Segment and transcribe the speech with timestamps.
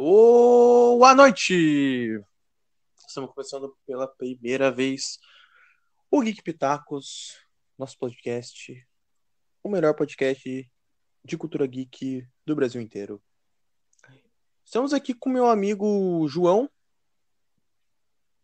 [0.00, 2.24] Boa noite!
[3.04, 5.18] Estamos começando pela primeira vez
[6.08, 7.36] o Geek Pitacos,
[7.76, 8.88] nosso podcast,
[9.60, 10.70] o melhor podcast
[11.24, 13.20] de cultura geek do Brasil inteiro.
[14.64, 16.70] Estamos aqui com meu amigo João.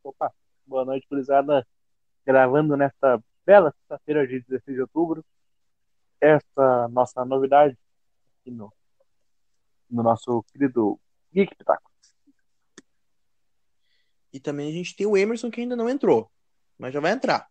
[0.03, 0.35] Opa,
[0.67, 1.65] boa noite, gurizada.
[2.27, 5.25] Gravando nesta bela sexta-feira de 16 de outubro.
[6.21, 7.79] Essa nossa novidade
[8.41, 8.73] aqui no,
[9.89, 10.99] no nosso querido
[11.35, 11.91] Geek Pitaco.
[14.33, 16.31] E também a gente tem o Emerson que ainda não entrou,
[16.79, 17.49] mas já vai entrar.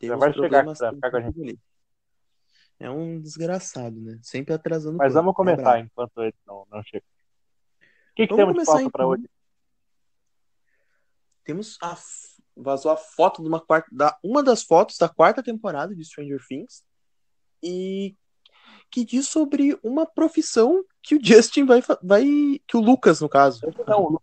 [0.00, 1.40] Já vai chegar pra ficar com a gente.
[1.40, 1.58] ali.
[2.78, 4.18] É um desgraçado, né?
[4.22, 4.98] Sempre atrasando.
[4.98, 7.04] Mas vamos começar É enquanto ele não, não chega.
[7.04, 9.08] O que, que temos de pauta para então.
[9.08, 9.30] hoje?
[11.44, 11.96] Temos a
[12.56, 16.40] vazou a foto de uma quarta da uma das fotos da quarta temporada de Stranger
[16.46, 16.84] Things
[17.62, 18.16] e
[18.90, 22.24] que diz sobre uma profissão que o Justin vai vai
[22.66, 24.22] que o Lucas no caso Não, o Lu-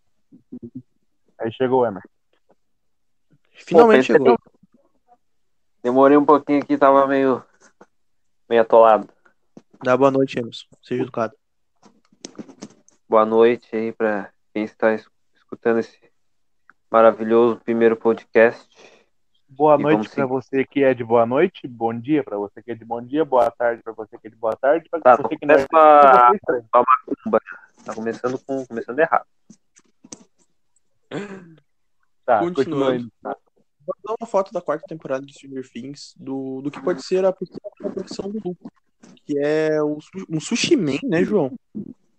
[1.40, 2.02] Aí chegou o Emer.
[3.52, 4.38] finalmente Pô, chegou.
[5.84, 7.44] Demorei um pouquinho aqui, tava meio,
[8.50, 9.10] meio atolado.
[9.84, 10.68] Dá boa noite, Emerson.
[10.84, 11.34] Seja educado.
[13.10, 15.98] Boa noite aí pra quem está es- escutando esse
[16.92, 18.68] maravilhoso primeiro podcast.
[19.54, 22.72] Boa E noite para você que é de boa noite, bom dia para você que
[22.72, 25.18] é de bom dia, boa tarde para você que é de boa tarde, para Tá,
[25.18, 27.40] você que não é macumba.
[27.86, 29.26] Tá começando com começando errado.
[32.26, 33.10] Tá, Continuando.
[33.10, 33.12] continuando.
[33.22, 37.34] Vazou uma foto da quarta temporada de Stranger Things do, do que pode ser a
[37.34, 37.60] possível
[37.94, 38.72] profissão do Lucas,
[39.26, 39.98] que é o
[40.30, 41.52] um sushi man, né, João?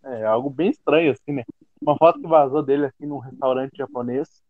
[0.05, 1.45] É algo bem estranho, assim, né?
[1.81, 4.43] Uma foto que vazou dele, assim, num restaurante japonês,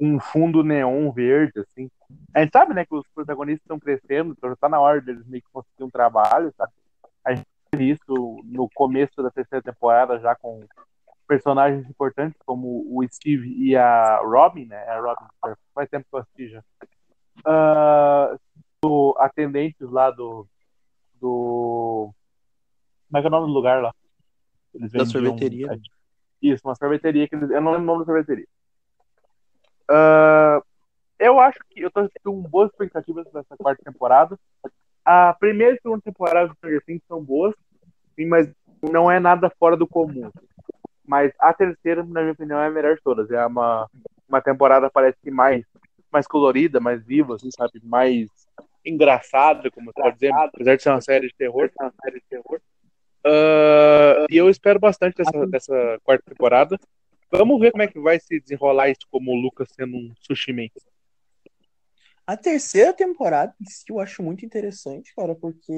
[0.00, 1.90] um fundo neon verde, assim.
[2.34, 5.26] A gente sabe, né, que os protagonistas estão crescendo, então já tá na hora deles
[5.26, 6.72] meio que conseguir um trabalho, sabe?
[7.24, 10.64] A gente teve isso no começo da terceira temporada, já com
[11.28, 14.82] personagens importantes, como o Steve e a Robin, né?
[14.88, 16.62] A Robin, faz tempo que eu assisti já.
[18.82, 20.46] Do atendentes lá do...
[21.20, 22.12] do...
[23.08, 23.94] Como é que é o nome do lugar lá?
[24.74, 25.66] Eles Da sorveteria.
[25.66, 25.78] né?
[26.40, 27.50] Isso, uma sorveteria que eles...
[27.50, 28.46] Eu não lembro o nome da sorveteria.
[29.90, 30.62] Ah,
[31.18, 34.38] eu acho que eu tô com boas expectativas dessa quarta temporada.
[35.04, 37.54] A primeira e segunda temporada do Stranger Things são boas,
[38.14, 38.48] sim, mas
[38.80, 40.30] não é nada fora do comum.
[41.04, 43.30] Mas a terceira, na minha opinião, é a melhor de todas.
[43.30, 43.88] É uma,
[44.28, 45.64] uma temporada parece que mais,
[46.12, 47.80] mais colorida, mais viva, assim, sabe?
[47.82, 48.28] Mais
[48.84, 51.70] engraçada, como você pode dizer, apesar de ser uma série de terror.
[53.24, 56.78] Ah, e eu espero bastante dessa, dessa quarta temporada.
[57.30, 60.52] Vamos ver como é que vai se desenrolar isso como o Lucas sendo um sushi
[60.52, 60.68] man.
[62.26, 63.54] A terceira temporada
[63.88, 65.72] eu acho muito interessante, cara, porque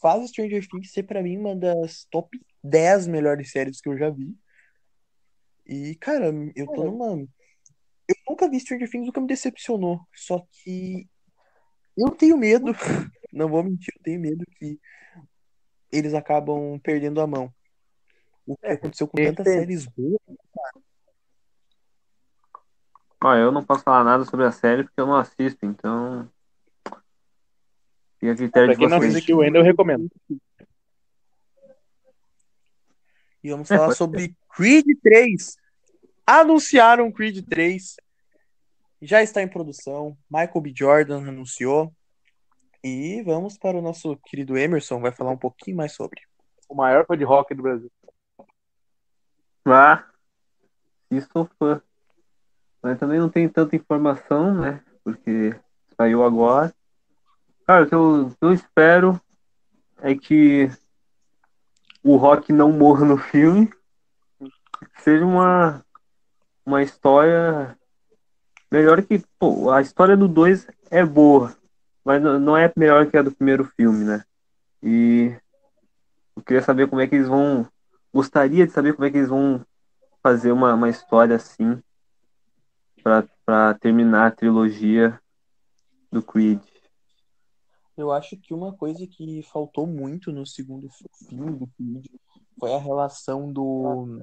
[0.00, 4.10] faz Stranger Things ser pra mim uma das top 10 melhores séries que eu já
[4.10, 4.34] vi.
[5.66, 7.16] E, cara, eu tô numa.
[8.08, 10.00] Eu nunca vi Stranger Things, nunca me decepcionou.
[10.14, 11.08] Só que
[11.96, 12.72] eu tenho medo,
[13.32, 14.78] não vou mentir, eu tenho medo que
[15.92, 17.52] eles acabam perdendo a mão.
[18.46, 20.18] O que É, aconteceu com tem tantas séries boas.
[23.22, 26.28] Ó, eu não posso falar nada sobre a série porque eu não assisto, então
[28.18, 29.14] fica a critério Pra de quem não vocês.
[29.14, 30.10] assistiu ainda, eu recomendo.
[33.42, 35.56] E vamos É, falar sobre Creed 3.
[36.26, 37.96] Anunciaram Creed 3.
[39.02, 40.16] Já está em produção.
[40.30, 40.72] Michael B.
[40.74, 41.92] Jordan anunciou.
[42.82, 46.22] E vamos para o nosso querido Emerson, vai falar um pouquinho mais sobre.
[46.68, 47.90] O maior fã de rock do Brasil.
[49.66, 50.06] Ah,
[51.10, 51.80] isso foi.
[52.82, 54.80] Mas também não tem tanta informação, né?
[55.04, 55.54] Porque
[55.96, 56.74] saiu agora.
[57.66, 59.20] Cara, o que eu, eu espero
[60.00, 60.70] é que
[62.02, 63.70] o Rock não morra no filme.
[64.98, 65.84] Seja uma,
[66.64, 67.76] uma história
[68.70, 69.22] melhor que.
[69.38, 71.54] Pô, a história do 2 é boa,
[72.02, 74.24] mas não não é melhor que a do primeiro filme, né?
[74.82, 75.36] E
[76.34, 77.68] eu queria saber como é que eles vão.
[78.12, 79.64] Gostaria de saber como é que eles vão
[80.22, 81.80] fazer uma, uma história assim
[83.02, 85.18] pra terminar a trilogia
[86.10, 86.60] do Creed.
[87.96, 90.88] Eu acho que uma coisa que faltou muito no segundo
[91.28, 92.06] filme do Creed
[92.58, 94.22] foi a relação do,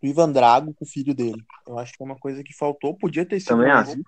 [0.00, 1.44] do Ivan Drago com o filho dele.
[1.66, 2.96] Eu acho que é uma coisa que faltou.
[2.96, 4.02] Podia ter sido Também mais acho.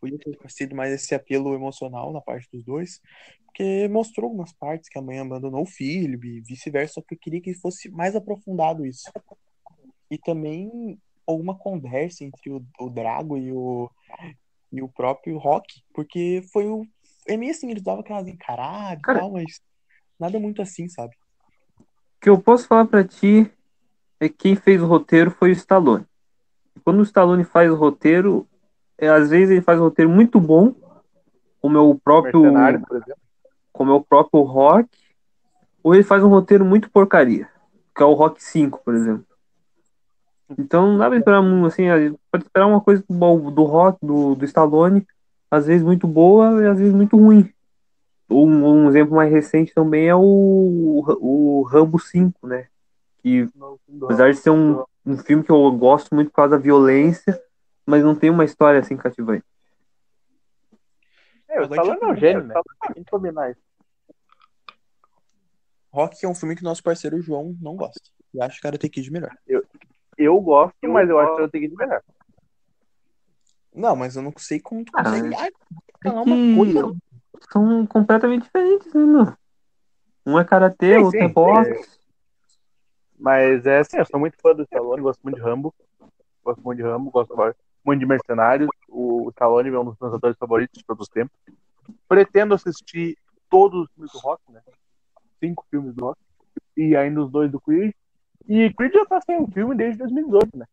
[0.00, 3.00] podia ter sido mais esse apelo emocional na parte dos dois,
[3.46, 7.18] porque mostrou algumas partes que a mãe abandonou o filho e vice-versa, só que eu
[7.18, 9.10] queria que fosse mais aprofundado isso.
[10.10, 13.90] E também alguma conversa entre o, o Drago e o,
[14.72, 16.86] e o próprio Rock, porque foi o.
[17.26, 19.60] É meio assim, eles davam aquelas encaradas e tal, mas
[20.18, 21.14] nada muito assim, sabe?
[21.78, 21.84] O
[22.20, 23.50] que eu posso falar pra ti
[24.20, 26.06] é que quem fez o roteiro foi o Stallone.
[26.84, 28.48] Quando o Stallone faz o roteiro,
[28.96, 30.74] é, às vezes ele faz um roteiro muito bom,
[31.60, 32.42] como é o próprio,
[33.72, 34.88] como é o próprio Rock,
[35.82, 37.48] ou ele faz um roteiro muito porcaria,
[37.94, 39.26] que é o Rock 5, por exemplo.
[40.58, 41.84] Então não dá pra esperar muito, assim,
[42.30, 45.06] pode esperar uma coisa do, do Rock, do, do Stallone,
[45.50, 47.52] às vezes muito boa e às vezes muito ruim.
[48.28, 52.68] Um, um exemplo mais recente também é o, o Rambo 5, né?
[53.22, 53.48] Que
[54.02, 57.40] apesar de ser um, um filme que eu gosto muito por causa da violência,
[57.84, 59.44] mas não tem uma história assim cativante.
[61.48, 62.54] É, o Stallone é um gênio, né?
[62.92, 63.60] Tem que combinar isso.
[65.92, 68.10] Rock é um filme que nosso parceiro João não gosta.
[68.34, 69.34] E acha Karate Kid melhor.
[69.46, 69.64] Eu
[70.40, 72.02] gosto, mas eu acho que eu tenho que ir melhor.
[73.74, 76.96] Não, mas eu não sei como tu Ah, consegue ah, É falar uma coisa.
[77.52, 79.36] são completamente diferentes, né, meu?
[80.24, 81.98] Um é karatê, Sim, outro sim, é boxe.
[83.18, 85.74] Mas é assim, eu sou muito fã do Stallone, gosto muito de Rambo.
[86.44, 87.34] Gosto muito de Rambo, gosto
[87.84, 88.68] muito de Mercenários.
[88.88, 91.36] O Stallone é um dos meus atores favoritos de todos os tempos.
[92.08, 93.16] Pretendo assistir
[93.48, 94.60] todos os filmes do Rock, né?
[95.40, 96.20] Cinco filmes do Rock.
[96.76, 97.92] E ainda os dois do Creed.
[98.48, 100.66] E Creed já tá sem um filme desde 2018, né?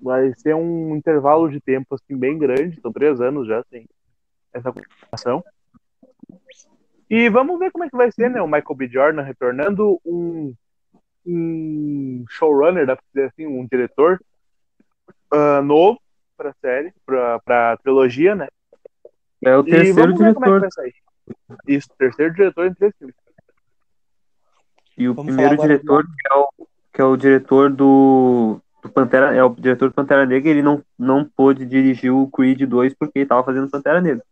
[0.00, 3.86] Vai ser um intervalo de tempo assim bem grande, são três anos já sem
[4.52, 5.44] essa continuação.
[7.10, 8.40] E vamos ver como é que vai ser, né?
[8.42, 8.88] O Michael B.
[8.88, 10.54] Jordan retornando, um,
[11.26, 14.20] um showrunner, dá pra dizer assim, um diretor
[15.32, 16.00] ah, novo
[16.36, 18.48] pra série, pra, pra trilogia, né?
[19.44, 20.60] É o E terceiro vamos ver como é que diretor.
[20.60, 20.94] vai sair.
[21.66, 23.14] Isso, terceiro diretor em três filmes.
[24.98, 26.48] E o Vamos primeiro diretor, que é o,
[26.92, 30.84] que é o diretor do, do Pantera, é o diretor do Pantera Negra, ele não,
[30.98, 34.24] não pôde dirigir o Creed 2 porque ele tava fazendo Pantera Negra.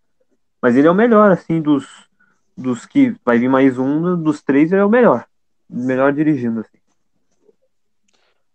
[0.60, 1.86] Mas ele é o melhor, assim, dos,
[2.56, 5.24] dos que vai vir mais um, dos três ele é o melhor.
[5.70, 6.78] Melhor dirigindo, assim.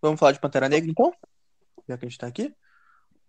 [0.01, 1.13] Vamos falar de Pantera Negra, então?
[1.87, 2.53] Já que a gente tá aqui.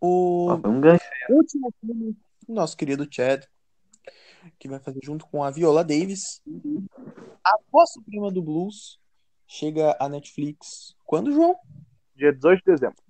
[0.01, 1.05] O foi um gancho.
[1.31, 2.17] último filme
[2.49, 3.45] nosso querido Chad,
[4.59, 6.43] que vai fazer junto com a Viola Davis.
[7.45, 8.99] A voz suprema do blues
[9.47, 10.95] chega à Netflix.
[11.05, 11.57] Quando, João?
[12.15, 13.03] Dia 18 de dezembro.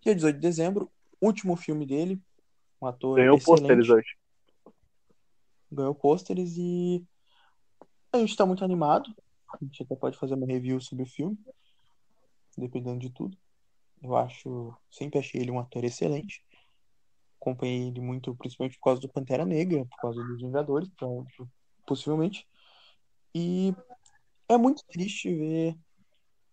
[0.00, 0.90] Dia 18 de dezembro.
[1.20, 2.20] Último filme dele.
[2.80, 4.16] Um ator Ganhou pôsteres hoje.
[5.70, 7.04] ganhou pôsteres e
[8.12, 9.14] a gente tá muito animado.
[9.52, 11.36] A gente até pode fazer uma review sobre o filme,
[12.56, 13.36] dependendo de tudo.
[14.02, 16.42] Eu acho, sempre achei ele um ator excelente.
[17.48, 21.26] Acompanhei ele muito, principalmente por causa do Pantera Negra, por causa dos Vingadores, então,
[21.86, 22.46] possivelmente.
[23.34, 23.74] E
[24.48, 25.76] é muito triste ver,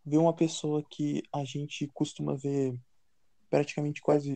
[0.05, 2.77] ver uma pessoa que a gente costuma ver
[3.49, 4.33] praticamente quase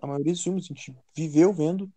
[0.00, 1.90] a maioria dos filmes, a gente viveu vendo,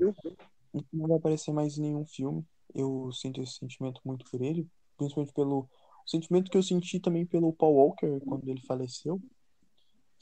[0.73, 2.45] e não vai aparecer mais em nenhum filme.
[2.73, 4.67] Eu sinto esse sentimento muito por ele,
[4.97, 5.69] principalmente pelo
[6.05, 9.21] sentimento que eu senti também pelo Paul Walker quando ele faleceu.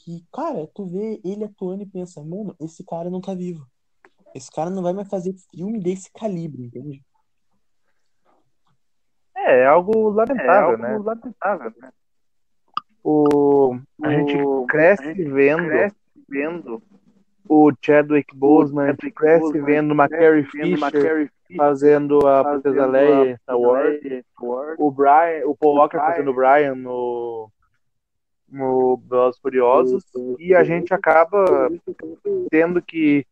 [0.04, 3.64] Que, cara, tu vê ele atuando e pensa, mano, esse cara não tá vivo.
[4.34, 7.00] Esse cara não vai mais fazer filme desse calibre, entende?
[9.36, 10.98] É, é algo lamentável, né?
[10.98, 11.92] lamentável, né?
[13.04, 13.78] O...
[14.02, 14.36] A gente
[14.68, 15.94] cresce vendo,
[16.28, 16.82] vendo
[17.48, 23.36] o Chadwick Boseman, a gente cresce vendo uma Carrie Fisher fazendo a Princesa Leia em
[23.36, 24.00] Star Wars.
[24.78, 27.50] O Brian, o Paul Walker fazendo o Brian no
[28.52, 30.04] no Velozes e Furiosos
[30.38, 31.70] e a gente acaba
[32.50, 33.26] tendo que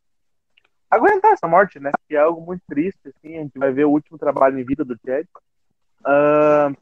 [0.91, 1.93] aguentar essa morte, né?
[2.09, 3.37] Que é algo muito triste, assim.
[3.37, 5.27] A gente vai ver o último trabalho em vida do Chad.
[6.03, 6.73] Ah,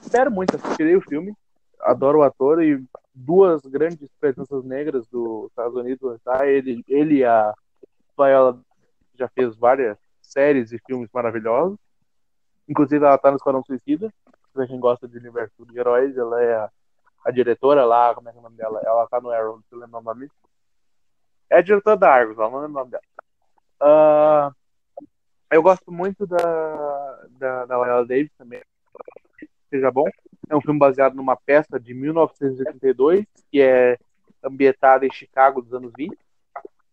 [0.00, 1.34] espero muito, assistirei o filme,
[1.80, 2.82] adoro o ator e
[3.12, 6.46] duas grandes presenças negras dos Estados Unidos, tá?
[6.46, 7.52] Ele, ele e a
[8.16, 8.60] Viola
[9.16, 11.76] já fez várias séries e filmes maravilhosos.
[12.68, 14.12] Inclusive ela tá no Esquadrão Suicida.
[14.52, 16.70] Pra quem gosta de universo de heróis, ela é a,
[17.24, 18.80] a diretora lá, como é que é o nome dela?
[18.84, 20.28] Ela tá no Arrow, você lembra o nome?
[21.50, 23.02] É a diretora da Argos, ela não lembra o nome dela.
[23.80, 24.52] Ah,
[25.50, 28.62] eu gosto muito da, da, da Davis também.
[29.70, 30.06] Seja bom.
[30.48, 33.98] É um filme baseado numa peça de 1982, que é
[34.42, 36.16] ambientada em Chicago dos anos 20,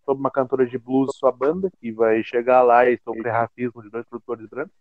[0.06, 3.82] sobre uma cantora de blues e sua banda, que vai chegar lá e sofrer racismo
[3.82, 4.74] de dois produtores brancos.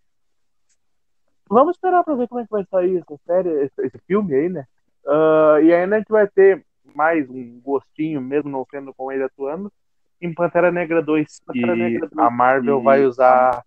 [1.49, 4.49] Vamos esperar pra ver como é que vai sair essa série, esse, esse filme aí,
[4.49, 4.67] né?
[5.07, 9.25] Ah, e ainda a gente vai ter mais um gostinho, mesmo não sendo com ele
[9.25, 9.73] atuando,
[10.21, 13.65] em Pantera Negra 2, que Pantera Negra 2, a Marvel que- vai usar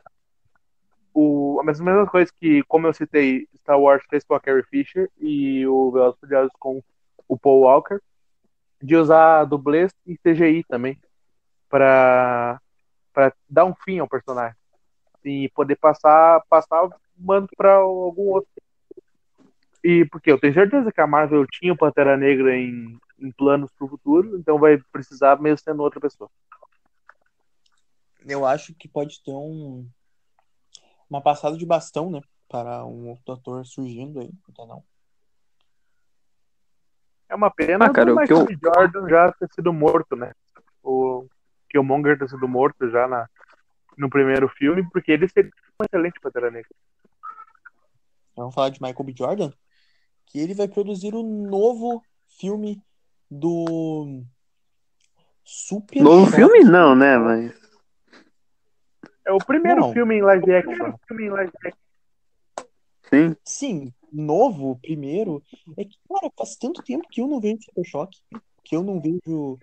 [1.13, 5.09] o, a mesma coisa que, como eu citei, Star Wars fez com a Carrie Fisher
[5.19, 6.81] e o Velozes e Furiosos com
[7.27, 7.99] o Paul Walker,
[8.81, 10.97] de usar dublês e CGI também,
[11.69, 12.59] para
[13.13, 14.55] para dar um fim ao personagem.
[15.25, 18.49] E poder passar passar o manto para algum outro.
[19.87, 23.71] E porque eu tenho certeza que a Marvel tinha o Pantera Negra em, em planos
[23.71, 26.29] pro futuro, então vai precisar mesmo sendo outra pessoa.
[28.27, 29.87] Eu acho que pode ter um
[31.09, 32.19] uma passada de bastão, né?
[32.49, 34.83] Para um outro ator surgindo aí, não não?
[37.29, 38.57] É uma pena Ah, cara, o que Michael B.
[38.61, 40.33] Jordan já ter sido morto, né?
[40.83, 41.25] O
[41.69, 43.29] Killmonger ter sido morto já na,
[43.97, 46.75] no primeiro filme, porque ele seria um excelente Pantera Negra.
[48.35, 49.15] Vamos falar de Michael B.
[49.17, 49.53] Jordan,
[50.27, 52.81] que ele vai produzir o novo filme
[53.29, 54.23] do
[55.43, 56.35] Super Novo Choque.
[56.35, 56.63] filme?
[56.63, 57.17] Não, né?
[57.17, 57.53] Mas.
[59.25, 59.93] É o primeiro Não.
[59.93, 60.93] filme em live action.
[61.07, 61.87] filme em live action.
[63.09, 63.35] Sim.
[63.43, 65.41] Sim, novo, primeiro.
[65.77, 68.19] É que, cara, faz tanto tempo que eu não vejo Super Choque,
[68.63, 69.57] que eu não vejo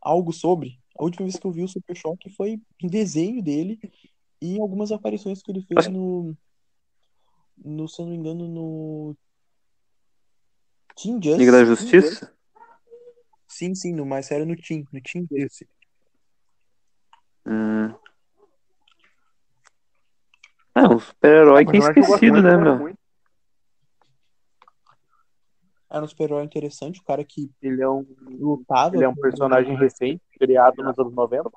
[0.00, 0.78] algo sobre.
[0.98, 3.78] A última vez que eu vi o Super Choque foi em desenho dele
[4.40, 6.36] e em algumas aparições que ele fez no.
[7.56, 9.16] no se eu não me engano, no.
[10.96, 11.38] Team Justice.
[11.38, 11.64] Liga da.
[11.64, 12.32] Justiça?
[13.46, 14.84] Sim, sim, no mais sério no Team.
[14.92, 15.68] No Team Justice.
[17.46, 17.94] Hum.
[20.74, 22.94] É, um super-herói que é acho que gosto esquecido, né, meu?
[25.90, 28.06] Era um super-herói interessante, o cara que Ele é um,
[28.38, 28.94] lutava.
[28.94, 31.50] ele é um personagem recente, criado nos anos 90.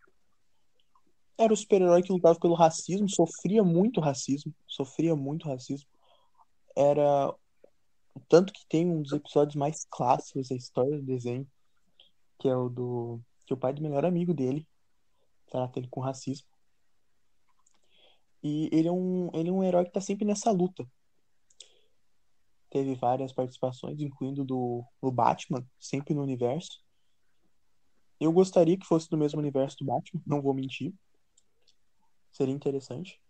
[1.37, 5.87] Era o super-herói que lutava pelo racismo, sofria muito racismo, sofria muito racismo.
[6.75, 7.31] Era
[8.29, 11.47] tanto que tem um dos episódios mais clássicos da história do desenho,
[12.39, 14.67] que é o do que o pai do melhor amigo dele
[15.53, 16.47] trata ele com racismo.
[18.41, 20.85] E ele é um ele é um herói que tá sempre nessa luta.
[22.71, 26.83] Teve várias participações, incluindo do, do Batman, sempre no universo.
[28.19, 30.91] Eu gostaria que fosse do mesmo universo do Batman, não vou mentir.
[32.31, 33.21] Seria interessante.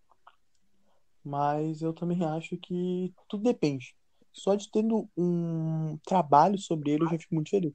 [1.22, 3.94] Mas eu também acho que tudo depende.
[4.34, 7.74] Só de tendo um trabalho sobre ele, eu já fico muito feliz.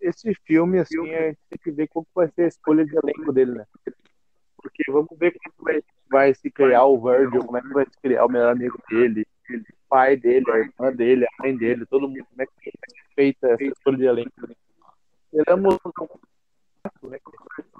[0.00, 3.32] Esse filme, assim, a gente tem que ver como vai ser a escolha de elenco
[3.32, 3.66] dele, né?
[4.56, 8.00] Porque vamos ver como vai, vai se criar o Virgil, como é que vai se
[8.00, 12.08] criar o melhor amigo dele, o pai dele, a irmã dele, a mãe dele, todo
[12.08, 14.46] mundo, como é que vai ser feita essa escolha de elenco.
[14.46, 14.54] né?
[15.32, 15.78] Esperamos?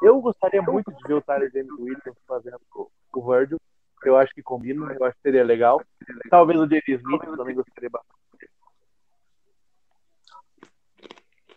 [0.02, 3.58] Eu gostaria muito de ver o Tyler James Williams fazendo o, o Virgil.
[4.04, 5.82] Eu acho que combina, eu acho que seria legal.
[6.30, 8.18] Talvez o Jerry Smith eu também gostaria bastante.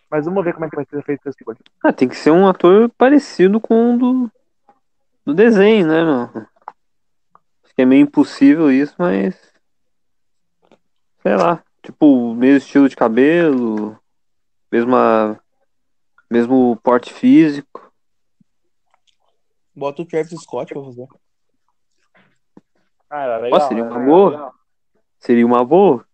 [0.09, 1.57] Mas vamos ver como é que vai ser feita essa escolha.
[1.81, 4.31] Ah, tem que ser um ator parecido com o do,
[5.25, 6.23] do desenho, né, meu?
[7.63, 9.53] Acho que é meio impossível isso, mas.
[11.21, 11.63] Sei lá.
[11.81, 13.97] Tipo, mesmo estilo de cabelo,
[14.71, 15.41] mesma,
[16.29, 17.91] mesmo porte físico.
[19.73, 21.07] Bota o Travis Scott pra fazer.
[23.11, 23.67] Ah, era legal.
[23.67, 24.05] Seria uma legal.
[24.05, 24.53] boa.
[25.19, 26.05] Seria uma boa.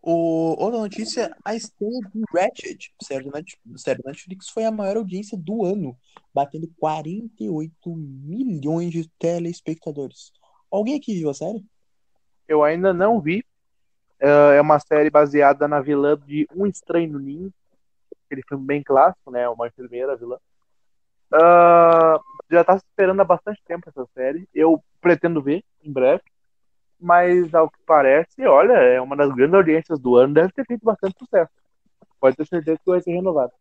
[0.00, 5.64] O, outra notícia, a estreia de Ratchet, série do Netflix, foi a maior audiência do
[5.64, 5.96] ano,
[6.32, 10.32] batendo 48 milhões de telespectadores.
[10.70, 11.64] Alguém aqui viu a série?
[12.48, 13.44] Eu ainda não vi.
[14.20, 17.52] É é uma série baseada na vilã de Um Estranho no Ninho.
[18.26, 19.48] Aquele filme bem clássico, né?
[19.48, 20.38] Uma enfermeira vilã.
[21.32, 22.20] Ah,
[22.52, 24.48] já tá esperando há bastante tempo essa série.
[24.54, 26.22] Eu pretendo ver em breve.
[27.00, 30.34] Mas ao que parece, olha, é uma das grandes audiências do ano.
[30.34, 31.50] Deve ter feito bastante sucesso.
[32.20, 33.52] Pode ter certeza que vai ser renovado.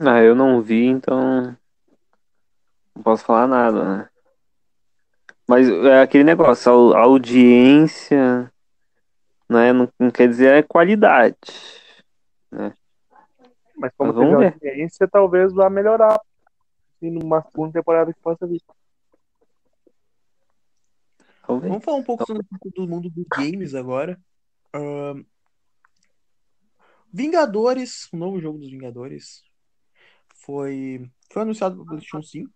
[0.00, 1.56] Ah, eu não vi, então.
[2.96, 4.08] Não posso falar nada, né?
[5.48, 8.52] Mas é aquele negócio, a au- a audiência,
[9.48, 9.72] né?
[9.72, 11.36] Não, não quer dizer a qualidade.
[13.76, 14.52] Mas como Mas vamos teve ver.
[14.52, 16.20] audiência, talvez vá melhorar.
[17.02, 18.62] E numa segunda temporada que possa vir.
[21.46, 21.68] Vamos ver.
[21.68, 24.20] Vamos falar um pouco sobre do mundo dos games agora.
[24.72, 25.24] Ahn,
[27.12, 29.42] Vingadores, o novo jogo dos Vingadores,
[30.36, 32.52] foi, foi anunciado para o PlayStation 5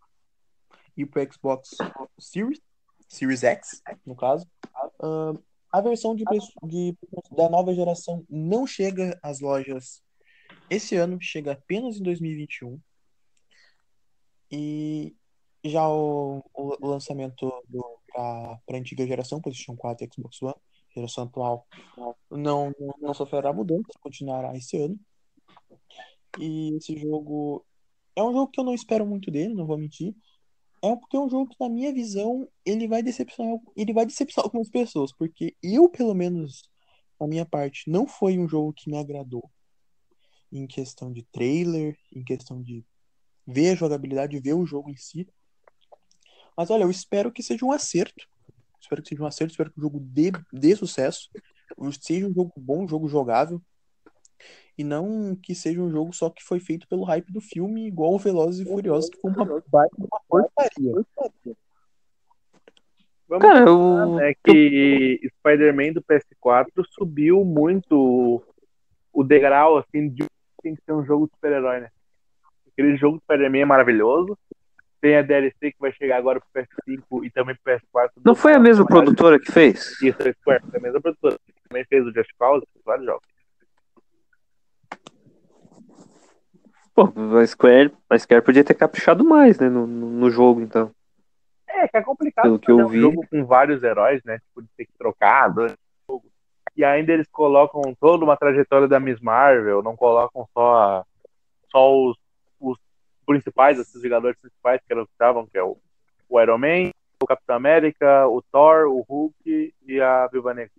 [0.96, 1.76] e para Xbox
[2.18, 2.60] Series,
[3.08, 4.46] Series X, no caso.
[5.02, 5.38] Ahn,
[5.72, 6.22] a versão de,
[6.62, 6.96] de-
[7.36, 10.04] da nova geração não chega às lojas
[10.70, 12.80] esse ano, chega apenas em 2021.
[14.56, 15.16] E
[15.64, 17.52] já o, o- lançamento
[18.12, 20.54] para a antiga geração, PlayStation 4 e Xbox One,
[20.94, 21.66] geração atual,
[22.30, 24.98] não, não, sofrerá mudanças, continuará esse ano.
[26.38, 27.64] E esse jogo
[28.14, 30.14] é um jogo que eu não espero muito dele, não vou mentir.
[30.82, 34.46] É porque é um jogo que, na minha visão, ele vai decepcionar, ele vai decepcionar
[34.46, 36.62] algumas pessoas, porque eu, pelo menos,
[37.18, 39.50] na minha parte, não foi um jogo que me agradou
[40.52, 42.84] em questão de trailer, em questão de
[43.46, 45.28] ver a jogabilidade, ver o jogo em si.
[46.56, 48.26] Mas olha, eu espero que seja um acerto.
[48.80, 51.30] Espero que seja um acerto, espero que o jogo dê, dê sucesso.
[52.00, 53.60] Seja um jogo bom, um jogo jogável.
[54.76, 58.14] E não que seja um jogo só que foi feito pelo hype do filme, igual
[58.14, 60.92] o Velozes e Furiosos, que foi uma baita uma porcaria.
[63.26, 64.14] Vamos Cara, é eu.
[64.16, 68.42] né, que Spider-Man do PS4 subiu muito
[69.12, 70.26] o degrau, assim, de
[70.62, 71.90] tem que ser um jogo de super-herói, né?
[72.74, 74.36] Aquele jogo de Spider-Man é maravilhoso.
[75.00, 78.10] Tem a DLC que vai chegar agora pro PS5 e também pro PS4.
[78.24, 80.00] Não foi a mesma produtora que fez?
[80.02, 81.38] Isso, a Square, foi a mesma produtora.
[81.68, 83.28] Também fez o Just Cause, vários jogos.
[86.94, 90.90] Pô, a Square, a Square podia ter caprichado mais, né, no, no jogo, então.
[91.68, 93.00] É, que é complicado Pelo que eu um vi.
[93.00, 94.38] jogo com vários heróis, né?
[94.38, 96.24] Tipo, de ter que trocar durante o jogo.
[96.76, 101.04] E ainda eles colocam toda uma trajetória da Miss Marvel, não colocam só,
[101.70, 102.16] só os
[103.24, 105.76] principais, esses jogadores principais que eram que estavam, que é o,
[106.28, 106.90] o Iron Man,
[107.22, 110.72] o Capitão América, o Thor, o Hulk e a Viúva Negra.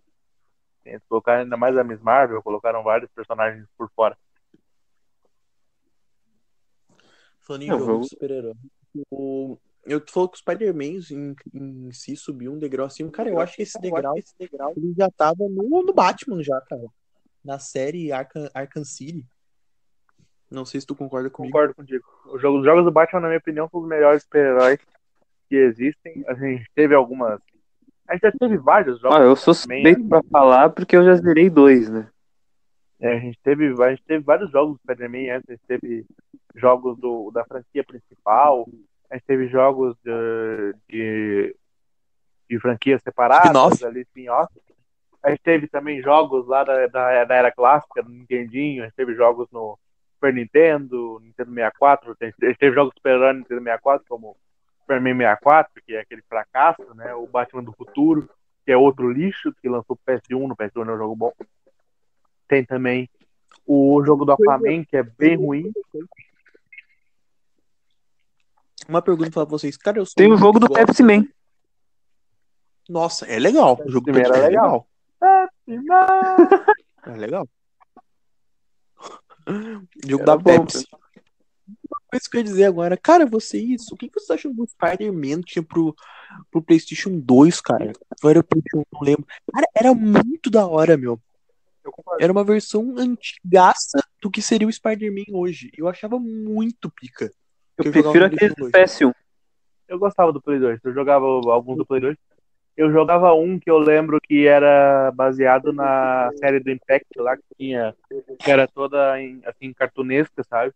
[0.85, 4.15] Eles colocaram ainda mais a Miss Marvel, colocaram vários personagens por fora.
[7.39, 8.53] Falando em jogo de super-herói.
[9.11, 13.07] o- Eu falando que o Spider-Man em, em si subiu um degrau assim.
[13.09, 16.59] Cara, eu acho que esse degrau, esse degrau ele já tava no, no Batman já,
[16.61, 16.85] cara.
[17.43, 19.23] Na série Arkham, Arkham City.
[20.55, 21.51] Não sei se tu concorda comigo.
[21.51, 22.05] Concordo contigo.
[22.27, 24.79] Os jogos, os jogos do Batman, na minha opinião, são os melhores super-heróis
[25.49, 26.23] que existem.
[26.27, 27.41] A gente teve algumas.
[28.07, 29.17] A gente já teve vários jogos.
[29.17, 32.07] Ah, eu sou suspeito pra falar porque eu já zerei dois, né?
[33.01, 35.49] É, a, gente teve, a gente teve vários jogos do Spider-Man antes.
[35.49, 36.05] A gente teve
[36.55, 38.65] jogos do, da franquia principal.
[39.09, 41.55] A gente teve jogos de, de,
[42.49, 44.49] de franquias separadas, ali, spin-off.
[45.21, 48.83] A gente teve também jogos lá da, da, da era clássica, no Nintendinho.
[48.83, 49.77] A gente teve jogos no
[50.25, 52.17] Super Nintendo, Nintendo 64.
[52.19, 54.35] A gente a gente teve jogos super no Nintendo 64, como
[54.81, 57.13] Superman 64, que é aquele fracasso, né?
[57.13, 58.27] O Batman do Futuro,
[58.65, 61.33] que é outro lixo, que lançou pro PS1, no PS1 é um jogo bom.
[62.47, 63.09] Tem também
[63.65, 65.71] o jogo do Aquaman, que é bem ruim.
[68.87, 69.77] Uma pergunta pra vocês.
[69.77, 71.25] Cara, eu sou Tem o jogo do Pepsi Man.
[72.87, 73.79] Nossa, é legal.
[73.83, 74.87] O jogo do Pepsi é Man é legal.
[77.07, 77.47] É legal.
[79.47, 80.87] O jogo Era da bom, Pepsi.
[81.67, 85.41] Uma coisa que eu ia dizer agora, cara, vocês, o que vocês acham do Spider-Man
[85.41, 85.95] que tinha pro,
[86.51, 87.93] pro PlayStation 2, cara?
[88.23, 89.25] Ou era o PlayStation, não lembro.
[89.51, 91.19] Cara, era muito da hora, meu.
[91.83, 92.23] Eu concordo.
[92.23, 95.71] Era uma versão antigaça do que seria o Spider-Man hoje.
[95.77, 97.31] Eu achava muito pica.
[97.77, 99.13] Eu eu prefiro aquele do PlayStation PS1.
[99.87, 100.79] Eu gostava do Play 2.
[100.83, 102.17] Eu jogava alguns do Play 2.
[102.77, 107.43] Eu jogava um que eu lembro que era baseado na série do Impact lá, que
[107.57, 107.95] tinha,
[108.39, 110.73] que era toda em, assim, cartunesca, sabe?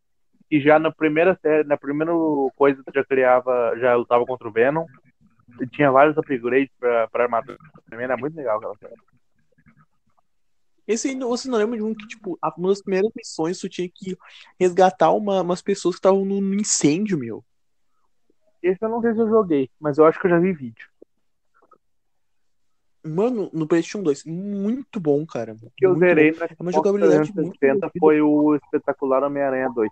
[0.50, 2.14] E já na primeira série, na primeira
[2.56, 4.86] coisa que já criava, já lutava contra o Venom.
[5.60, 7.58] E tinha vários upgrades pra, pra armadura.
[7.90, 8.96] Também era muito legal aquela série.
[10.88, 14.18] Esse você não lembra de um que, tipo, uma das primeiras missões tu tinha que
[14.60, 17.44] resgatar uma- umas pessoas que estavam no, no incêndio, meu.
[18.64, 20.88] Esse eu não sei se eu joguei, mas eu acho que eu já vi vídeo.
[23.04, 25.54] Mano, no PlayStation 2, muito bom, cara.
[25.54, 26.40] O que eu Muito zerei bom.
[26.40, 27.92] na É uma jogabilidade muito 360 divertida.
[28.00, 29.90] foi o espetacular Homem-Aranha 2.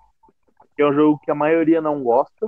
[0.76, 2.46] Que é um jogo que a maioria não gosta.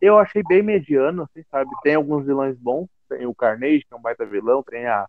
[0.00, 1.70] Eu achei bem mediano, assim, sabe?
[1.82, 2.88] Tem alguns vilões bons.
[3.08, 4.62] Tem o Carnage, que é um baita vilão.
[4.62, 5.06] Tem a.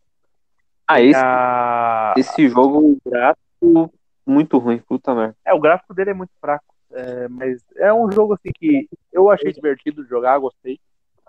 [0.88, 2.14] Ah, esse, a...
[2.18, 3.94] esse jogo gráfico
[4.26, 5.36] muito ruim, puta merda.
[5.46, 6.66] É, o gráfico dele é muito fraco.
[6.94, 10.80] é, mas é um jogo assim que eu achei divertido de jogar, gostei.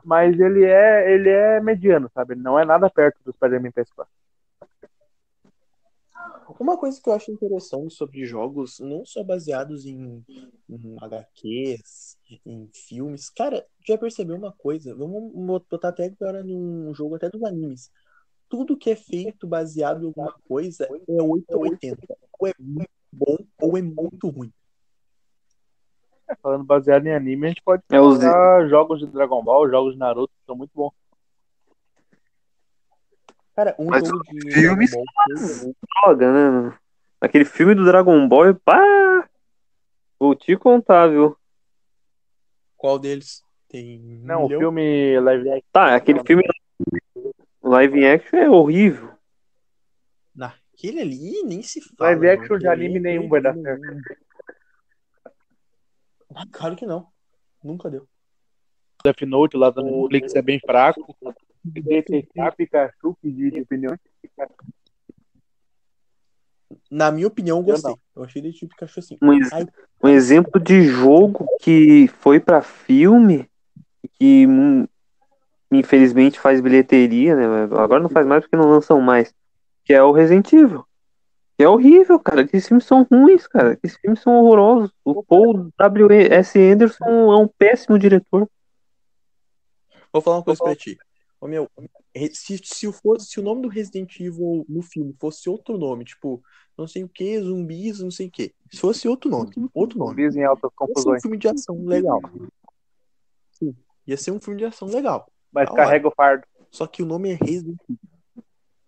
[0.05, 2.35] Mas ele é, ele é mediano, sabe?
[2.35, 4.07] Ele não é nada perto do Spider-Man PS4.
[6.61, 10.25] Uma coisa que eu acho interessante sobre jogos, não só baseados em,
[10.69, 13.31] em HQs, em filmes.
[13.31, 14.95] Cara, já percebeu uma coisa?
[14.95, 15.33] Vamos
[15.69, 17.91] botar até agora num jogo até dos animes.
[18.49, 22.17] Tudo que é feito baseado em alguma coisa é 8 ou 80.
[22.39, 24.53] Ou é muito bom ou é muito ruim.
[26.41, 29.95] Falando baseado em anime, a gente pode É os jogar jogos de Dragon Ball, jogos
[29.95, 30.93] de Naruto, que são muito bons.
[33.55, 36.51] Cara, um Mas jogo de Dragon Ball droga, né?
[36.51, 36.79] mano?
[37.21, 39.29] Aquele filme do Dragon Ball, pá!
[40.19, 41.37] Vou te contar, viu?
[42.83, 43.45] qual deles?
[43.69, 45.69] Tem Não, o filme live action.
[45.73, 46.43] Tá, aquele filme
[47.63, 49.13] live action é horrível.
[50.35, 52.11] Naquele ali nem se fala.
[52.11, 54.03] Live action de anime é nenhum vai dar terrível.
[54.03, 54.32] certo.
[56.35, 57.07] Ah, Claro que não.
[57.63, 58.07] Nunca deu.
[59.05, 61.17] Death Note lá da Netflix é bem fraco.
[61.65, 63.97] DTK, Pikachu, pedir de opinião.
[66.91, 67.95] Na minha opinião, eu gostei.
[68.15, 69.19] Eu achei de tipo Pikachu assim.
[69.21, 69.67] Um, Ai,
[70.03, 73.49] um exemplo de jogo que foi pra filme
[74.15, 74.87] que hum,
[75.71, 77.45] infelizmente faz bilheteria, né?
[77.77, 79.33] Agora não faz mais porque não lançam mais.
[79.85, 80.85] Que é o Resident Evil.
[81.63, 82.47] É horrível, cara.
[82.47, 83.77] Que esses filmes são ruins, cara.
[83.77, 84.93] Que esses filmes são horrorosos.
[85.05, 86.59] O Paul W.S.
[86.59, 88.49] Anderson é um péssimo diretor.
[90.13, 90.99] Vou falar uma coisa pra ti.
[91.41, 91.69] Ô, meu,
[92.33, 96.43] se, se, se o nome do Resident Evil no filme fosse outro nome, tipo,
[96.79, 98.55] não sei o que, zumbis, não sei o que.
[98.71, 100.11] Se fosse outro nome, outro nome.
[100.11, 101.23] Zumbis em altas Ia ser um confusões.
[101.23, 102.21] filme de ação legal.
[103.51, 103.75] Sim,
[104.07, 105.29] ia ser um filme de ação legal.
[105.51, 106.47] Mas Da carrega o fardo.
[106.71, 107.99] Só que o nome é Resident Evil.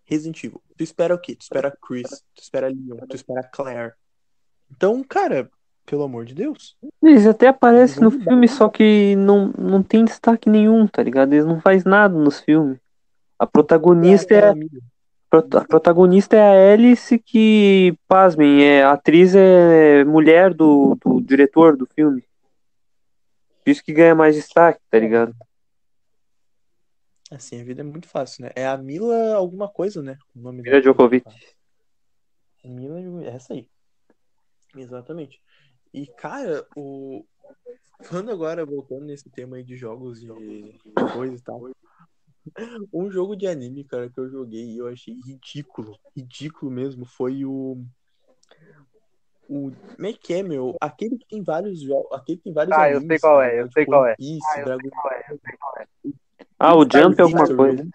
[0.05, 0.63] Resident Evil.
[0.77, 1.35] Tu espera o quê?
[1.37, 3.93] Tu espera Chris, tu espera Leon, tu espera Claire.
[4.71, 5.49] Então, cara,
[5.87, 6.77] pelo amor de Deus.
[7.03, 11.33] Eles até aparecem no filme, só que não, não tem destaque nenhum, tá ligado?
[11.33, 12.79] Eles não fazem nada nos filmes.
[13.39, 14.81] A protagonista é, amiga.
[15.33, 21.77] a protagonista é a Alice, que, pasmem, é, a atriz é mulher do, do diretor
[21.77, 22.25] do filme.
[23.63, 25.35] Por isso que ganha mais destaque, tá ligado?
[27.35, 28.51] Assim, a vida é muito fácil, né?
[28.55, 30.17] É a Mila alguma coisa, né?
[30.35, 30.81] O nome Mila.
[30.81, 31.25] Djokovic.
[32.65, 33.69] Mila, Jo- essa aí.
[34.77, 35.41] Exatamente.
[35.93, 37.25] E, cara, o.
[38.03, 40.29] Falando agora, voltando nesse tema aí de jogos e
[41.13, 41.71] coisa e tal.
[42.93, 45.99] Um jogo de anime, cara, que eu joguei e eu achei ridículo.
[46.15, 47.07] Ridículo mesmo.
[47.07, 47.83] Foi o.
[49.49, 49.73] O.
[49.99, 50.77] É que é, meu?
[50.81, 52.13] Aquele que tem vários jogos.
[52.13, 54.07] Aquele que tem vários Ah, eu animes, sei qual tá é, eu sei Tipo, qual
[54.07, 54.09] é.
[54.11, 54.91] One Piece, Dragon
[56.59, 57.89] Ah, o Jump é alguma coisa.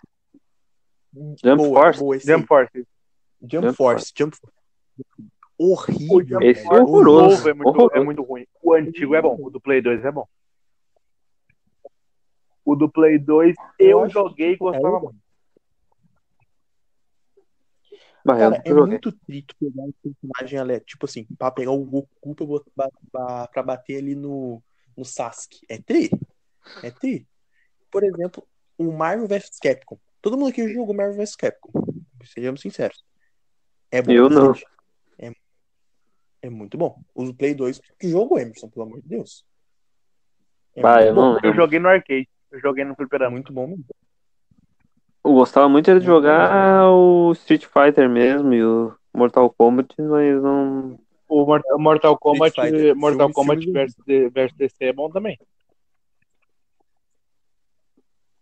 [1.13, 1.99] Jump Boa, Force?
[1.99, 2.47] boa, Jump.
[2.47, 2.87] Force.
[3.41, 4.13] Jump, Jump Force.
[4.17, 4.37] Jump
[5.57, 6.41] Horrível.
[6.41, 7.35] Esse é O horroroso.
[7.35, 7.95] novo é muito, horroroso.
[7.95, 8.45] é muito ruim.
[8.61, 9.37] O antigo é bom.
[9.41, 10.25] O do Play 2 é bom.
[12.63, 15.15] O do Play 2 Eu eu joguei e gostava é- muito.
[18.25, 20.85] Cara, é muito trito pegar um personagem aleatório.
[20.85, 22.35] Tipo assim, pra pegar o Goku
[22.75, 24.61] pra, pra- pra bater ali no,
[24.95, 25.61] no Sasuke.
[25.67, 26.09] É tri.
[26.83, 27.27] É tri.
[27.91, 28.47] Por exemplo,
[28.77, 29.97] o Marvel vs Capcom.
[30.21, 31.71] Todo mundo aqui jogou Marvel vs Capcom.
[32.23, 33.03] Sejamos sinceros.
[33.91, 34.11] É bom.
[34.11, 34.53] Eu não.
[35.17, 35.31] É,
[36.43, 37.01] é muito bom.
[37.13, 39.45] O Play 2 que jogo, Emerson, pelo amor de Deus.
[40.75, 42.29] É Bah, muito eu não Eu joguei no arcade.
[42.51, 43.31] Eu joguei no fliperama.
[43.31, 43.85] muito bom mesmo.
[45.23, 50.41] Eu gostava muito era de jogar o Street Fighter mesmo e o Mortal Kombat, mas
[50.41, 50.99] não.
[51.27, 52.55] O Mortal, Mortal Kombat.
[52.95, 55.37] Mortal Kombat versus, versus DC é bom também.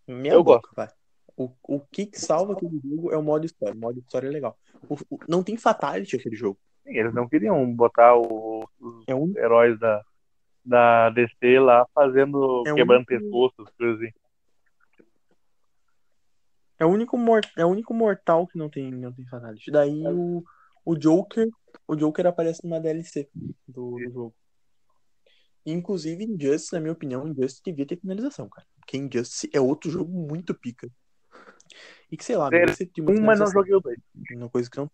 [0.08, 0.88] Minha Eu boca, vai.
[1.36, 3.76] O, o que salva aquele jogo é o modo história.
[3.76, 4.58] O modo história é legal.
[4.90, 6.60] O- o- não tem fatality aquele jogo.
[6.86, 10.02] Eles não queriam botar o- os É um heróis da,
[10.64, 14.12] da DC lá fazendo, É um- quebrando pescoços, coisas assim.
[16.80, 19.72] É o único, mor é o único mortal que não tem, não tem fatality.
[19.72, 20.44] Daí o,
[20.86, 21.50] o Joker.
[21.88, 23.30] O Joker aparece numa DLC
[23.68, 24.36] do, do jogo.
[25.70, 28.66] Inclusive, Injustice, na minha opinião, Injustice devia ter finalização, cara.
[28.80, 30.90] Porque Injustice é outro jogo muito pica.
[32.10, 32.62] E que, sei lá, Zero.
[32.62, 34.00] merece ter uma Um, mas não joguei o dois.
[34.32, 34.90] Uma coisa que não.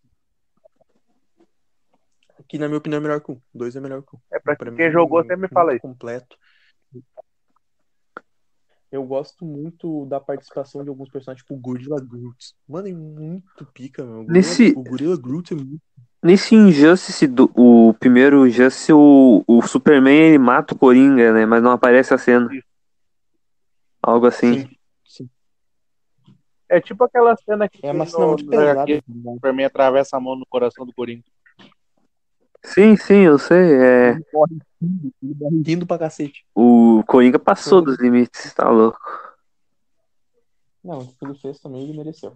[2.48, 3.40] Que, na minha opinião, é melhor que um.
[3.54, 4.18] Dois é melhor que um.
[4.32, 5.82] É pra Pra quem mim, jogou sempre me muito fala isso.
[5.82, 6.36] completo.
[8.90, 12.54] Eu gosto muito da participação de alguns personagens, tipo o Gorilla Groot.
[12.68, 14.24] Mano, é muito pica, meu.
[14.24, 15.82] Nesse- o Gorilla Groot é muito.
[16.24, 21.44] Nesse Injustice, do, o primeiro Injustice, o, o Superman ele mata o Coringa, né?
[21.44, 22.48] Mas não aparece a cena.
[24.02, 24.62] Algo assim.
[24.62, 24.68] Sim,
[25.04, 25.30] sim.
[26.66, 28.80] É tipo aquela cena que É uma tem cena no- muito pesada.
[28.80, 31.22] HQ, o Superman atravessa a mão no coração do Coringa.
[32.62, 33.74] Sim, sim, eu sei.
[33.74, 36.46] É, Ele corre rindo, ele morre rindo pra cacete.
[36.54, 38.98] o Coringa passou dos limites, tá louco.
[40.82, 42.34] Não, o que ele fez também ele mereceu.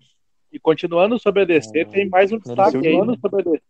[0.52, 2.82] E continuando sobre a DC, Hum, tem mais um destaque aí.
[2.82, 3.20] demais.
[3.20, 3.62] Sobre a DC.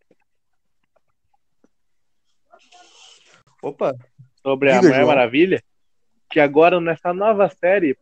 [3.62, 3.94] Opa,
[4.42, 5.05] sobre a Mulher.
[5.07, 5.62] Maravilha,
[6.31, 7.97] que agora nessa nova série,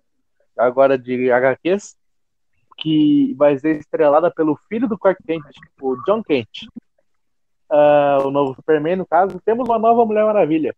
[0.56, 1.96] agora de HQs,
[2.78, 5.44] que vai ser estrelada pelo filho do Clark Kent,
[5.80, 6.66] o John Kent,
[7.70, 10.74] Ah, o novo Superman, no caso, temos uma nova Mulher Maravilha,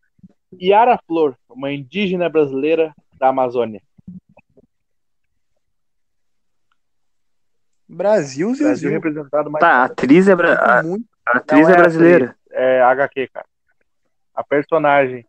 [0.60, 3.82] Yara Flor, uma indígena brasileira da Amazônia.
[7.88, 8.90] Brasil, Brasil Zil.
[8.90, 10.54] representado mais Tá, a atriz é, bra...
[10.54, 10.80] a,
[11.26, 12.36] a atriz é é brasileira.
[12.50, 13.46] é, HQ, cara.
[14.38, 15.26] A personagem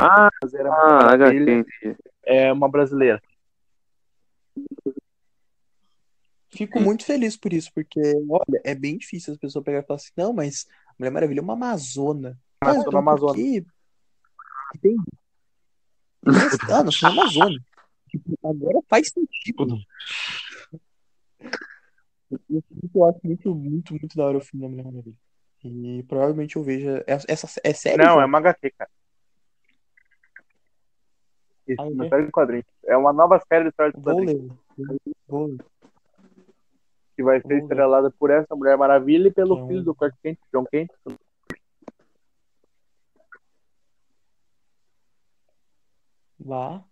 [0.00, 1.94] Ah, vai fazer a Mulher Ah,
[2.24, 3.22] é uma brasileira.
[6.48, 9.98] Fico muito feliz por isso, porque, olha, é bem difícil as pessoas pegarem e falar
[9.98, 10.66] assim, não, mas
[10.98, 12.36] Mulher Maravilha é uma Amazona.
[12.60, 13.32] Ah, Nasceu então na Amazônia.
[13.32, 13.64] por quê?
[14.74, 15.12] Entendi.
[16.68, 17.60] Ah, nasceu na Amazônia.
[18.08, 19.78] Tipo, agora faz sentido.
[22.92, 25.16] Eu acho muito, muito, muito da hora o filme da Mulher Maravilha.
[25.62, 27.04] E provavelmente eu veja.
[27.06, 27.98] Essa, essa é série?
[28.02, 28.22] Não, João?
[28.22, 28.90] é uma HQ, cara.
[31.66, 32.08] Isso, Aí, uma né?
[32.10, 32.66] série de quadrinhos.
[32.84, 34.96] É uma nova série de história de Vou quadrinhos ler.
[35.28, 35.58] Vou ler.
[37.14, 40.16] que vai ser estrelada por essa Mulher Maravilha e pelo é um- filho do Clark
[40.22, 40.90] Kent, John Kent.
[46.38, 46.84] Vá.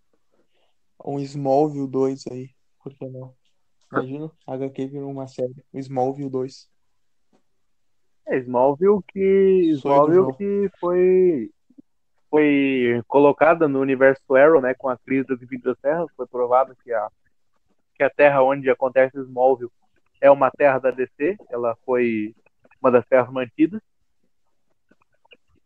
[1.05, 2.51] Um Smallville 2 aí.
[2.83, 3.35] Por que não?
[3.91, 5.55] Imagina, a HQ virou uma série.
[5.73, 6.69] O Smallville 2.
[8.29, 11.51] É, Smallville que, Smallville que foi,
[12.31, 16.09] foi colocada no universo Arrow, né, com a crise das Infinitas Terras.
[16.15, 17.09] Foi provado que a,
[17.95, 19.73] que a terra onde acontece Smallville
[20.21, 21.39] é uma terra da DC.
[21.49, 22.35] Ela foi
[22.83, 23.81] uma das terras mantidas.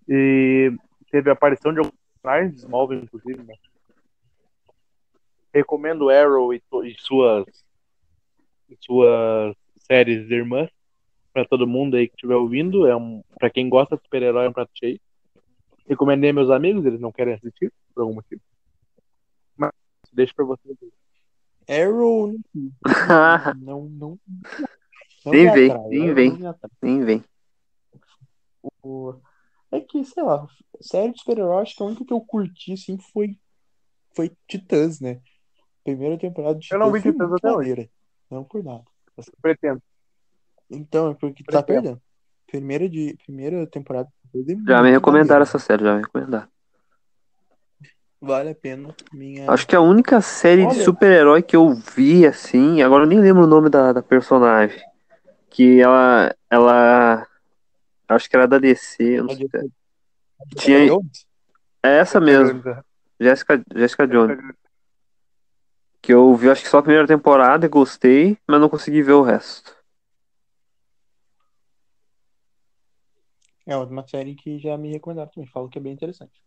[0.09, 0.73] E
[1.11, 3.55] teve a aparição de alguns personagens de Smallville, inclusive, né?
[5.53, 7.45] Recomendo Arrow e, e suas,
[8.71, 10.71] e suas séries irmãs
[11.33, 12.87] para todo mundo aí que estiver ouvindo.
[12.87, 15.01] É um, para quem gosta de super-herói, é um prato cheio.
[15.87, 18.41] Recomendei meus amigos, eles não querem assistir, por algum motivo.
[19.57, 19.73] Mas
[20.13, 20.77] deixa pra vocês.
[21.69, 22.35] Arrow.
[23.63, 24.19] Não, não.
[25.25, 26.39] não Nem vem, nem vem.
[26.83, 27.25] Nem vem.
[28.83, 29.15] O-
[29.71, 30.47] É que, sei lá,
[30.81, 33.39] série de super-herói, acho que a única que eu curti, assim, foi,
[34.15, 35.21] foi Titãs, né?
[35.85, 37.91] Primeira temporada de Eu não Titãs vi Titãs até hoje.
[38.31, 38.85] Não por nada.
[39.41, 39.83] Pretendo.
[40.73, 42.01] Então, é porque tá perdendo.
[42.47, 44.09] Primeira, de, primeira temporada.
[44.35, 46.49] de Já me recomendaram essa série, já me recomendaram.
[48.21, 48.95] Vale a pena.
[49.13, 49.51] Minha...
[49.51, 50.85] Acho que a única série de Olha.
[50.85, 54.81] super-herói que eu vi, assim, agora eu nem lembro o nome da, da personagem.
[55.51, 56.35] Que ela.
[56.49, 57.27] Ela.
[58.09, 59.49] Acho que era da DC, eu não sei.
[59.49, 59.63] se é.
[60.57, 60.99] Tinha.
[61.83, 62.63] É essa mesmo,
[63.21, 64.39] Jessica, Jessica Jones.
[66.01, 69.13] Que eu vi, acho que só a primeira temporada e gostei, mas não consegui ver
[69.13, 69.75] o resto.
[73.67, 75.49] É uma série que já me recomendaram também.
[75.49, 76.43] Falo que é bem interessante.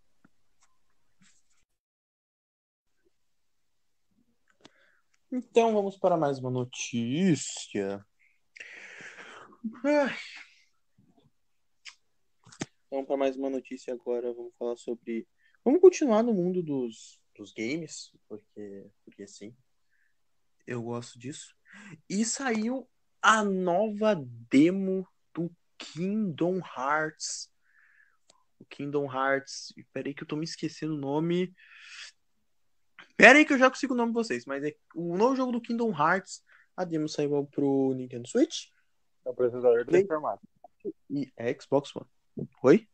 [5.32, 8.06] Então vamos para mais uma notícia.
[9.84, 10.16] Ai.
[12.90, 14.34] Vamos para mais uma notícia agora.
[14.34, 15.28] Vamos falar sobre.
[15.64, 19.56] Vamos continuar no mundo dos, dos games, porque, porque sim.
[20.66, 21.56] Eu gosto disso.
[22.10, 22.90] E saiu
[23.22, 24.16] a nova
[24.50, 27.52] demo do Kingdom Hearts.
[28.60, 29.74] O Kingdom Hearts.
[29.92, 31.54] Peraí que eu tô me esquecendo o nome.
[33.18, 34.46] Pera aí que eu já consigo o nome de vocês.
[34.46, 36.44] Mas é o novo jogo do Kingdom Hearts.
[36.76, 38.66] A demo saiu pro Nintendo Switch
[39.24, 39.98] O apresentador Sim.
[39.98, 40.42] informado.
[41.10, 42.10] e Xbox One.
[42.64, 42.88] Oi?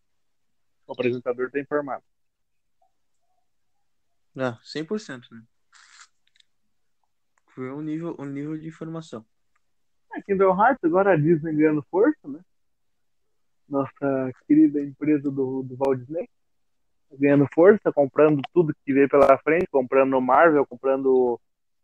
[0.85, 2.03] O apresentador tá informado.
[4.37, 5.43] Ah, 100%, né?
[7.47, 9.25] Foi um nível, um nível de informação.
[10.13, 12.39] É, Kingdom Hearts, agora a Disney ganhando força, né?
[13.71, 16.29] Nossa querida empresa do, do Walt Disney.
[17.13, 21.39] Ganhando força, comprando tudo que veio pela frente, comprando Marvel, comprando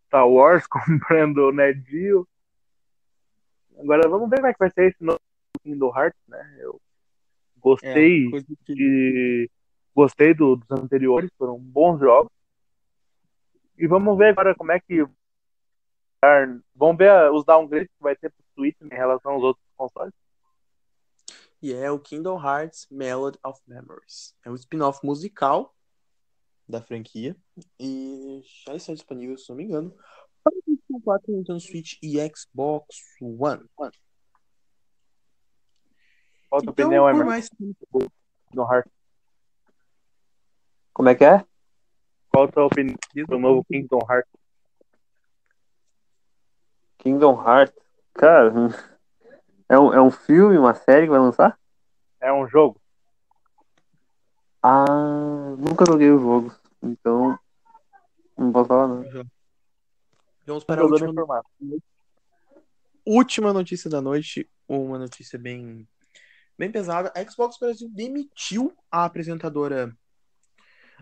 [0.05, 2.27] Star Wars, comprando Ned Geo.
[3.79, 5.19] Agora vamos ver como é que vai ser esse novo
[5.63, 6.57] Kingdom Hearts, né?
[6.59, 6.79] Eu
[7.57, 8.73] gostei É, que...
[8.73, 9.49] de
[9.95, 12.31] gostei do- dos anteriores, foram bons jogos.
[13.77, 15.05] E vamos ver agora como é que
[16.75, 20.13] vamos ver os downgrades que vai ter pro Switch em relação aos outros consoles.
[21.61, 24.35] E é o Kingdom Hearts Melody of Memories.
[24.45, 25.75] É um spin-off musical
[26.67, 27.35] da franquia.
[27.79, 29.91] E já está disponível, se não me engano,
[30.43, 33.65] para o PlayStation 4, Nintendo Switch e Xbox One.
[33.75, 33.89] Qual
[36.59, 37.25] a tua Então, opinião, por Emerson?
[37.27, 38.91] mais Kingdom Hearts?
[40.93, 41.45] Como é que é?
[42.29, 44.31] Qual a tua opinião do novo Kingdom Hearts?
[46.99, 47.75] Kingdom Hearts.
[48.13, 48.51] Cara,
[49.69, 51.57] é um, é um filme, uma série que vai lançar?
[52.19, 52.81] É um jogo?
[54.61, 56.55] Ah, nunca joguei o jogo.
[56.81, 57.37] Então,
[58.37, 59.03] não posso falar não.
[60.45, 61.47] Vamos para a última, informado.
[63.05, 64.49] última notícia da noite.
[64.67, 65.87] Uma notícia bem,
[66.57, 67.11] bem pesada.
[67.15, 69.95] A Xbox Brasil demitiu a apresentadora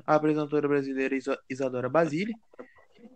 [0.06, 2.34] a apresentadora brasileira Isa- Isadora Basile,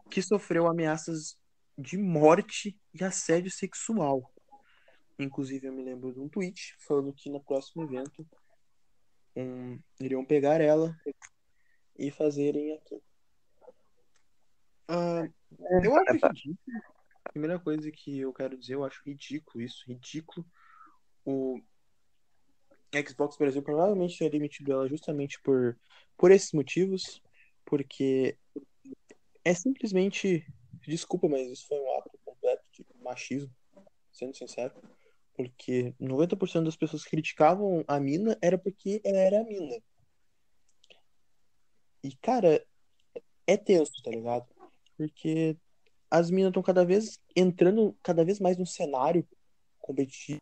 [0.10, 1.38] que sofreu ameaças
[1.78, 4.32] de morte e assédio sexual.
[5.20, 8.26] Inclusive, eu me lembro de um tweet falando que no próximo evento
[9.36, 10.98] um, iriam pegar ela
[11.98, 13.04] e fazerem aqui.
[14.88, 15.30] Ah,
[15.84, 16.58] eu acho ridículo.
[17.32, 20.46] Primeira coisa que eu quero dizer, eu acho ridículo isso, ridículo.
[21.26, 21.62] O
[23.08, 25.78] Xbox Brasil provavelmente tinha demitido ela justamente por,
[26.18, 27.22] por esses motivos,
[27.66, 28.38] porque
[29.44, 30.48] é simplesmente,
[30.88, 33.54] desculpa, mas isso foi um ato completo de machismo,
[34.12, 34.74] sendo sincero,
[35.40, 39.82] porque 90% das pessoas que criticavam a mina era porque ela era a mina.
[42.04, 42.62] E, cara,
[43.48, 44.46] é tenso, tá ligado?
[44.98, 45.56] Porque
[46.12, 49.26] as minas estão cada vez entrando cada vez mais no cenário
[49.80, 50.42] competitivo.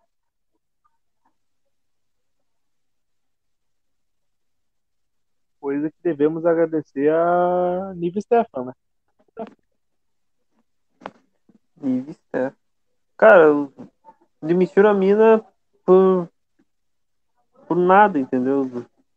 [5.59, 8.73] Coisa que devemos agradecer a Nive Stefan, né?
[11.79, 12.57] Nive Stefan.
[13.15, 13.51] Cara,
[14.41, 15.43] demitiram a mina
[15.85, 16.29] por.
[17.67, 18.65] por nada, entendeu?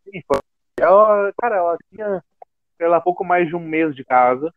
[0.05, 0.23] Sim.
[0.79, 2.25] Ela, cara, ela tinha,
[2.77, 4.53] sei pouco mais de um mês de casa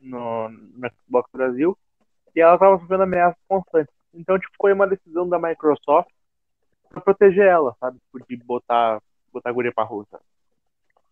[0.00, 1.78] no, no Xbox Brasil
[2.34, 3.94] e ela tava sofrendo ameaças constantes.
[4.12, 6.10] Então, tipo, foi uma decisão da Microsoft
[6.88, 7.98] pra proteger ela, sabe?
[7.98, 9.00] Tipo, de botar,
[9.32, 10.22] botar a guria pra rua, sabe?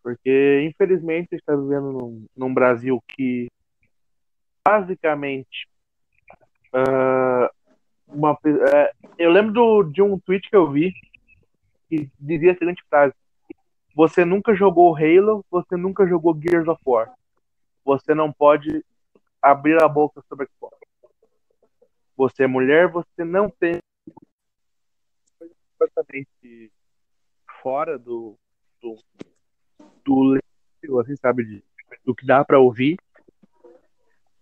[0.02, 3.48] Porque, infelizmente, a gente tá vivendo num, num Brasil que,
[4.64, 5.68] basicamente,
[6.72, 7.50] uh,
[8.08, 10.92] uma, uh, eu lembro do, de um tweet que eu vi
[11.88, 13.14] que dizia a seguinte frase:
[13.94, 17.12] Você nunca jogou Halo, você nunca jogou Gears of War.
[17.84, 18.84] Você não pode
[19.40, 20.76] abrir a boca sobre Xbox.
[22.16, 23.78] Você é mulher, você não tem
[25.78, 26.72] completamente
[27.62, 28.36] fora do
[28.80, 28.96] do,
[30.04, 31.64] do assim, sabe, de,
[32.04, 32.96] do que dá para ouvir.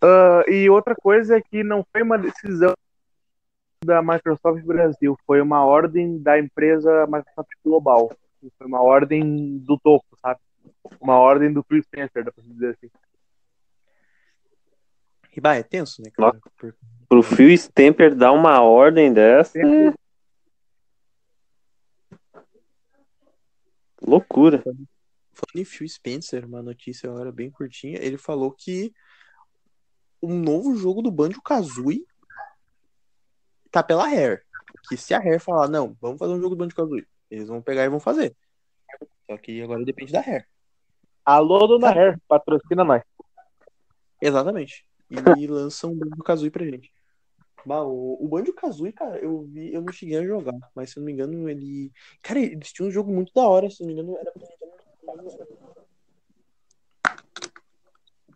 [0.03, 2.75] Uh, e outra coisa é que não foi uma decisão
[3.85, 8.11] da Microsoft Brasil, foi uma ordem da empresa Microsoft Global.
[8.59, 10.41] Foi uma ordem do topo, sabe?
[11.01, 12.91] Uma ordem do Phil Spencer, dá pra dizer assim.
[15.37, 16.39] E bah, é tenso, né, cara?
[17.09, 19.59] Pro Phil Stemper dar uma ordem dessa.
[19.59, 19.93] É...
[24.01, 24.63] Loucura.
[24.63, 28.93] Falando em Phil Spencer, uma notícia agora bem curtinha, ele falou que
[30.23, 32.07] um novo jogo do Banjo Kazooie
[33.75, 34.41] tá pela Rare.
[34.89, 37.61] Que se a Rare falar, não, vamos fazer um jogo do Banjo Kazooie, eles vão
[37.61, 38.37] pegar e vão fazer.
[39.29, 40.45] Só que agora depende da Rare.
[41.25, 43.03] Alô, dona Rare, patrocina nós.
[44.21, 44.87] Exatamente.
[45.11, 45.17] E
[45.49, 46.93] lança um Banjo Kazooie pra gente.
[47.67, 50.99] Bah, o, o Banjo Kazooie, cara, eu vi, eu não cheguei a jogar, mas se
[50.99, 51.91] eu não me engano, ele.
[52.23, 54.33] Cara, eles tinham um jogo muito da hora, se não me engano, era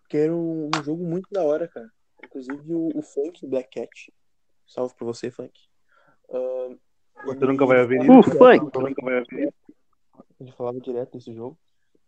[0.09, 1.91] que era um, um, jogo muito da hora, cara.
[2.25, 4.13] Inclusive o, o Funk Black Cat.
[4.69, 5.59] Salve pra você, Funk.
[6.29, 6.79] Uh,
[7.25, 8.13] você nunca vai ouvir isso.
[8.13, 8.79] O Funk!
[8.79, 9.53] nunca vai ouvir.
[10.39, 11.59] Ele falava direto desse jogo.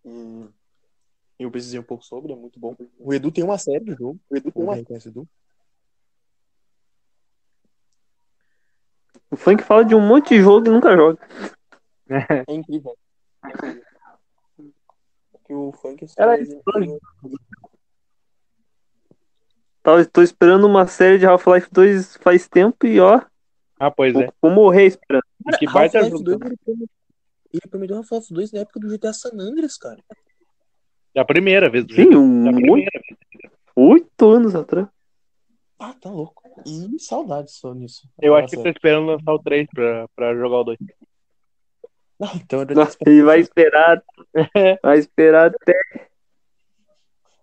[0.04, 2.76] E eu pesquisei um pouco sobre, é muito bom.
[2.98, 4.20] O Edu tem uma série do jogo.
[4.28, 4.84] O Edu tem uma.
[4.84, 5.26] Conhece Edu?
[9.30, 11.18] O Funk fala de um monte de jogo e nunca joga.
[12.46, 12.96] É incrível.
[15.46, 16.36] Que o Funk Era
[19.82, 23.20] Tá, tô esperando uma série de Half-Life 2 faz tempo e ó.
[23.78, 24.28] Ah, pois é.
[24.40, 25.22] Vou morrer esperando.
[25.44, 26.38] Cara, que baita Half-Life jogo.
[26.38, 26.80] 2
[27.52, 29.98] ele, prometeu Half-Life 2 na época do GTA San Andreas, cara.
[31.14, 31.84] É a primeira vez.
[31.84, 33.52] do Sim, um, É a primeira vez.
[33.74, 34.86] oito anos atrás.
[35.78, 36.42] Ah, tá louco.
[36.66, 38.06] E saudades só nisso.
[38.20, 38.76] Eu acho que tá sério.
[38.76, 40.78] esperando lançar o 3 pra, pra jogar o 2.
[42.20, 44.02] Não, então Nossa, ele vai esperar.
[44.82, 46.09] Vai esperar até.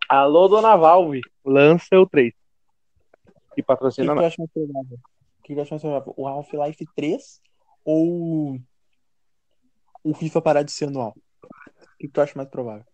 [0.09, 2.33] Alô, dona Valve, lança o 3.
[2.33, 4.25] E O que, patrocina que nós.
[4.25, 4.97] acha mais provável?
[5.39, 6.13] O que tu acha mais provável?
[6.17, 7.41] O Half-Life 3
[7.83, 8.57] ou
[10.03, 11.13] o FIFA parar de ser anual?
[11.43, 12.85] O que tu acha mais provável?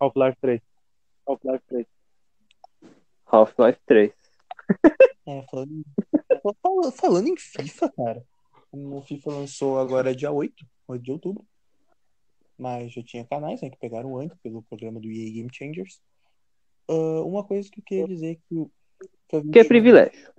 [0.00, 0.60] Half-Life 3.
[1.26, 1.86] Half-Life 3.
[3.26, 4.12] Half-Life 3.
[5.24, 5.84] É, falando,
[6.60, 8.24] fal- falando em FIFA, cara.
[8.72, 11.46] O FIFA lançou agora dia 8, 8 de outubro.
[12.58, 16.00] Mas já tinha canais né, que pegaram antes pelo programa do EA Game Changers.
[16.92, 18.70] Ah, uma coisa que eu queria dizer é que o
[19.30, 20.32] FIFA Que é 21 privilégio.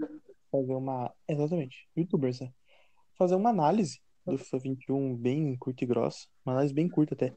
[0.51, 1.11] fazer uma.
[1.27, 2.51] Exatamente, youtubers, né?
[3.17, 6.27] Fazer uma análise do FIFA 21 bem curta e grossa.
[6.45, 7.33] Uma análise bem curta até.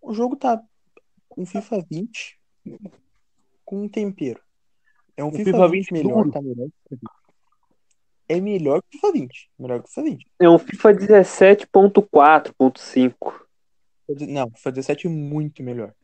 [0.00, 0.62] O jogo tá
[1.36, 2.38] um FIFA 20
[3.64, 4.40] com um tempero.
[5.16, 6.68] É um FIFA, FIFA 20, 20 melhor, tá melhor.
[6.68, 7.22] que o FIFA 20.
[8.28, 9.50] É melhor que o FIFA 20.
[9.58, 10.26] Melhor que o FIFA 20.
[10.40, 13.46] É um FIFA 17.4.5.
[14.08, 15.94] Vou dizer- Não, o FIFA 17 é muito melhor.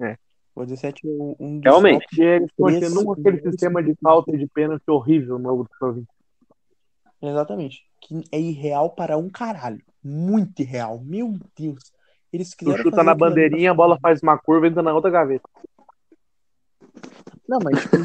[0.00, 0.16] É.
[0.58, 2.04] O 17 é um dos Realmente.
[2.18, 6.08] E eles continuam aquele sistema de falta e de pênalti horrível no FIFA 20.
[7.22, 7.84] Exatamente.
[8.00, 9.80] Que é irreal para um caralho.
[10.02, 11.00] Muito irreal.
[11.04, 11.92] Meu Deus.
[12.32, 15.48] Eles Tu chuta na bandeirinha, a bola faz uma curva e entra na outra gaveta.
[17.48, 17.96] Não, mas tipo,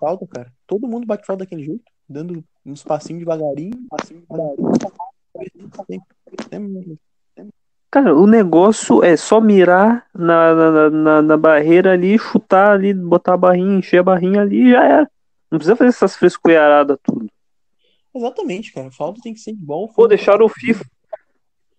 [0.00, 0.50] falta, cara.
[0.66, 4.72] Todo mundo bate falta daquele jeito, dando uns passinhos devagarinho, passinho devagarinho.
[7.92, 13.34] Cara, o negócio é só mirar na, na, na, na barreira ali, chutar ali, botar
[13.34, 15.10] a barrinha, encher a barrinha ali e já era.
[15.50, 17.26] Não precisa fazer essas frescoeiradas tudo.
[18.14, 18.90] Exatamente, cara.
[18.90, 19.88] Falta tem que ser igual.
[19.88, 20.84] Pô, deixaram o FIFA.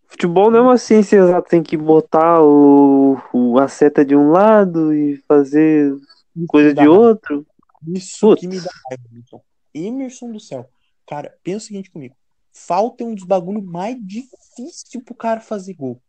[0.08, 4.30] Futebol não é uma ciência exata, tem que botar o, o- a seta de um
[4.30, 5.92] lado e fazer
[6.36, 6.94] Isso coisa de raiva.
[6.94, 7.44] outro.
[7.88, 8.42] Isso Putz.
[8.42, 9.42] que me dá raiva, Emerson.
[9.74, 10.70] Emerson do céu.
[11.08, 12.16] Cara, pensa o seguinte comigo.
[12.54, 16.00] Falta é um dos bagulhos mais difícil pro cara fazer gol.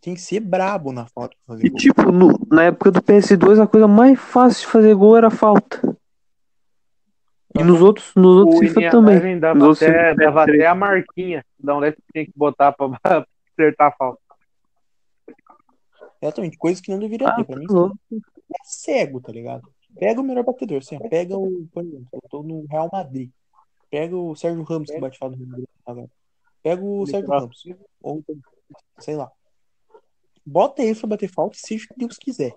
[0.00, 1.78] Tem que ser brabo na falta pra fazer E gol.
[1.78, 5.80] tipo, no- na época do PS2, a coisa mais fácil de fazer gol era falta.
[7.56, 9.38] E nos outros, nos outros FIFA também.
[9.38, 12.32] dava, Nos outros até, FIFA dava até a marquinha da onde é que tinha que
[12.36, 13.26] botar pra pra
[13.56, 14.20] acertar a falta.
[16.20, 17.44] Exatamente, coisa que não deveria Ah, ter.
[17.44, 17.66] Pra mim,
[18.12, 19.62] é cego, tá ligado?
[19.98, 21.66] Pega o melhor batedor, assim, pega o.
[21.72, 23.30] Por exemplo, eu tô no Real Madrid.
[23.94, 26.10] Pega o Sérgio Ramos, que bate falta no Real Madrid agora.
[26.64, 27.62] Pega o Sérgio Ramos.
[28.02, 28.24] Ou,
[28.98, 29.30] sei lá.
[30.44, 32.56] Bota ele pra bater falta, seja o que Deus quiser.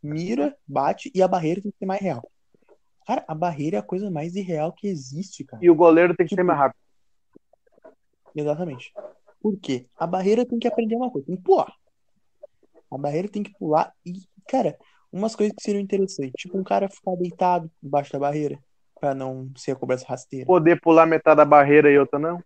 [0.00, 2.22] Mira, bate e a barreira tem que ser mais real.
[3.04, 5.60] Cara, a barreira é a coisa mais irreal que existe, cara.
[5.60, 6.78] E o goleiro tem que ser Tipo, mais rápido.
[8.36, 8.92] Exatamente.
[9.40, 9.88] Por quê?
[9.96, 11.74] A barreira tem que aprender uma coisa, tem que pular.
[12.88, 14.78] A barreira tem que pular e, cara,
[15.10, 18.56] umas coisas que seriam interessantes, tipo um cara ficar deitado embaixo da barreira
[18.98, 20.46] pra não ser a cobrança rasteira.
[20.46, 22.42] Poder pular metade da barreira e outra não.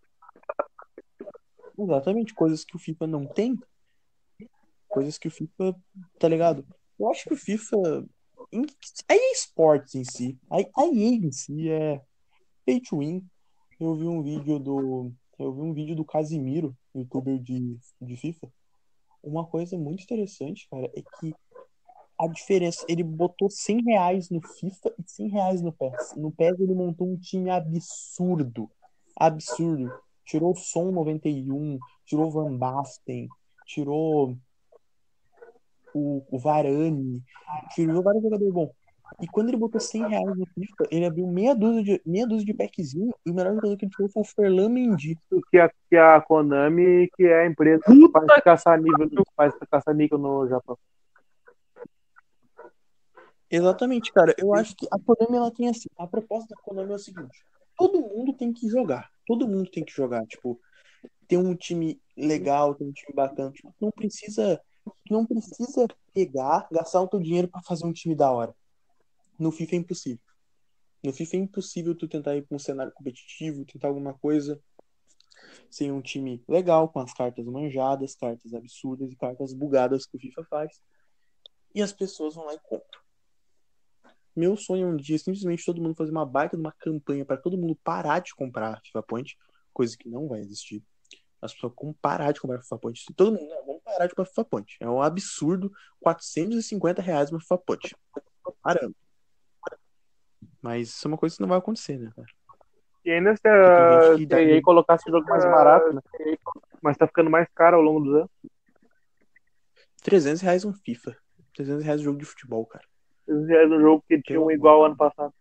[1.79, 3.59] Exatamente, coisas que o FIFA não tem.
[4.89, 5.75] Coisas que o FIFA,
[6.19, 6.67] tá ligado?
[6.99, 7.77] Eu acho que o FIFA.
[9.09, 10.39] A EA Sports em si.
[10.51, 12.01] A EA em si é
[12.67, 13.25] pay to win.
[13.79, 15.13] Eu vi um vídeo do.
[15.39, 18.53] Eu vi um vídeo do Casimiro, youtuber de, de FIFA.
[19.23, 21.35] Uma coisa muito interessante, cara, é que
[22.21, 22.85] a diferença.
[22.87, 26.15] Ele botou 100 reais no FIFA e 100 reais no PES.
[26.17, 28.71] No PES ele montou um time absurdo.
[29.17, 29.91] Absurdo.
[30.25, 33.27] Tirou o Som 91, tirou o Van Basten,
[33.67, 34.37] tirou
[35.95, 37.23] o, o Varane,
[37.75, 38.71] tirou vários jogadores bons.
[39.21, 42.47] E quando ele botou 100 reais no FIFA, ele abriu meia dúzia de, meia dúzia
[42.47, 45.19] de packzinho e o melhor jogador que ele tirou foi o Ferlan Mendy.
[45.51, 48.13] Que a, que a Konami, que é a empresa que
[49.37, 50.79] faz caça-níquel no Japão.
[53.51, 54.35] Exatamente, cara.
[54.39, 55.89] Eu acho que a Konami ela tem assim.
[55.99, 57.45] A proposta da Konami é o seguinte:
[57.77, 59.11] todo mundo tem que jogar.
[59.27, 60.25] Todo mundo tem que jogar.
[60.27, 60.61] Tipo,
[61.27, 63.51] ter um time legal, ter um time bacana.
[63.51, 64.61] Tipo, não precisa,
[65.11, 68.55] não precisa pegar, gastar o teu dinheiro pra fazer um time da hora.
[69.39, 70.21] No FIFA é impossível.
[71.03, 74.61] No FIFA é impossível tu tentar ir pra um cenário competitivo, tentar alguma coisa
[75.71, 80.21] sem um time legal, com as cartas manjadas, cartas absurdas e cartas bugadas que o
[80.21, 80.81] FIFA faz.
[81.75, 83.00] E as pessoas vão lá e compram.
[84.41, 87.37] Meu sonho é um dia simplesmente todo mundo fazer uma baita de uma campanha para
[87.37, 89.39] todo mundo parar de comprar FIFA Point,
[89.71, 90.83] coisa que não vai existir.
[91.43, 93.05] As pessoas vão parar de comprar FIFA Point.
[93.15, 94.79] Todo mundo, não, vamos parar de comprar FIFA Point.
[94.81, 95.71] É um absurdo,
[96.01, 97.95] 450 reais uma FIFA Point.
[98.63, 98.97] Parando.
[100.63, 102.29] Mas isso é uma coisa que não vai acontecer, né, cara?
[103.05, 106.01] E ainda se a EA colocasse o jogo mais barato, né?
[106.81, 108.31] Mas tá ficando mais caro ao longo dos anos.
[110.03, 111.15] 300 reais um FIFA.
[111.55, 112.89] 300 reais um jogo de futebol, cara.
[113.31, 115.33] Esses reais no jogo que tinha um igual ano passado.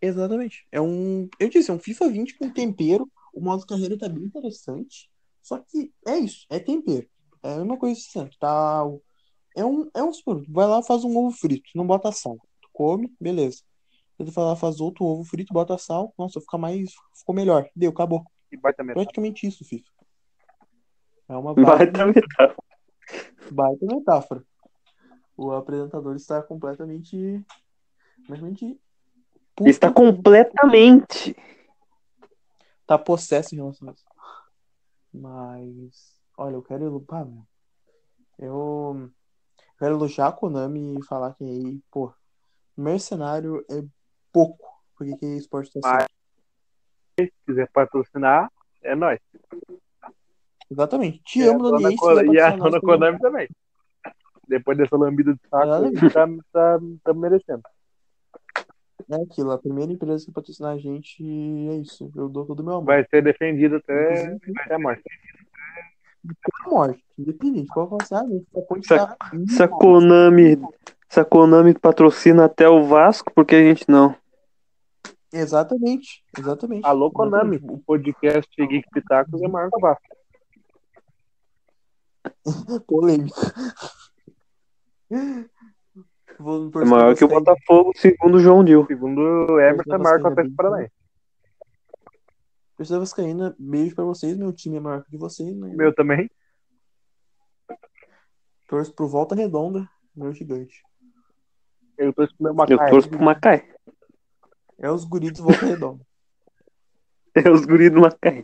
[0.00, 0.66] Exatamente.
[0.70, 1.26] É um.
[1.40, 3.10] Eu disse, é um FIFA 20 com tempero.
[3.32, 5.10] O modo carreira tá bem interessante.
[5.42, 7.08] Só que é isso, é tempero.
[7.42, 8.84] É a mesma coisa assim, tá.
[9.56, 9.88] É um.
[9.94, 10.44] É um super.
[10.48, 12.36] Vai lá faz um ovo frito, não bota sal.
[12.60, 13.62] Tu come, beleza.
[14.18, 16.12] Você vai lá, faz outro ovo frito, bota sal.
[16.18, 16.90] Nossa, fica mais.
[17.14, 17.66] Ficou melhor.
[17.74, 18.24] Deu, acabou.
[18.52, 19.04] E baita metade.
[19.04, 19.90] Praticamente isso, FIFA.
[21.28, 22.54] É uma baita, também tá.
[23.50, 24.44] baita metáfora.
[25.38, 27.40] O apresentador está completamente.
[28.16, 28.80] Completamente.
[29.54, 31.36] puto Está com- completamente.
[32.84, 34.04] tá possesso em relação a isso.
[35.14, 37.46] Mas, olha, eu quero elogiar, meu.
[38.38, 39.10] Eu
[39.78, 42.12] quero elogiar a Konami e falar que aí, pô,
[42.76, 43.82] mercenário é
[44.32, 44.66] pouco.
[44.96, 46.06] Porque que esporte tá Mas-.
[47.20, 48.50] Se quiser patrocinar,
[48.82, 49.20] é nóis.
[50.68, 51.20] Exatamente.
[51.22, 51.96] Te E amo, dona Dani.
[51.96, 53.48] Co- E a dona Konami também.
[54.48, 57.62] Depois dessa lambida de saco, tá, tá, tá merecendo.
[59.10, 62.10] É aquilo, a primeira empresa que patrocinar a gente é isso.
[62.16, 62.86] Eu dou todo o meu amor.
[62.86, 65.02] Vai ser defendido até, Inclusive, até a morte.
[66.24, 67.04] até a morte.
[67.18, 67.68] Independente.
[67.68, 68.46] Qual vai ser a gente?
[68.68, 69.16] Pode Se a- estar.
[69.48, 70.58] Se a Konami,
[71.08, 74.14] se a Konami patrocina até o Vasco, por que a gente não?
[75.32, 76.22] Exatamente.
[76.38, 76.86] Exatamente.
[76.86, 77.58] Alô, Konami.
[77.62, 80.08] O podcast Geek Pitacos é maior que o Vasco.
[82.86, 83.36] Polêmico.
[85.10, 87.28] É maior que o.
[87.28, 88.86] Botafogo, segundo o João Dil.
[88.86, 90.92] Segundo o Emerson, é maior que o Atlético Paranaense.
[92.76, 94.36] Torcida Vascaína, beijo pra vocês.
[94.36, 95.56] Meu time é maior que vocês.
[95.56, 95.74] Né?
[95.74, 96.30] Meu também.
[98.68, 100.82] Torço pro Volta Redonda, meu gigante.
[101.96, 102.90] Eu torço pro meu Eu Macaé.
[102.90, 103.74] torço pro Macaé.
[104.78, 106.06] É os guris do Volta Redonda.
[107.34, 108.42] É os guris do Macaé.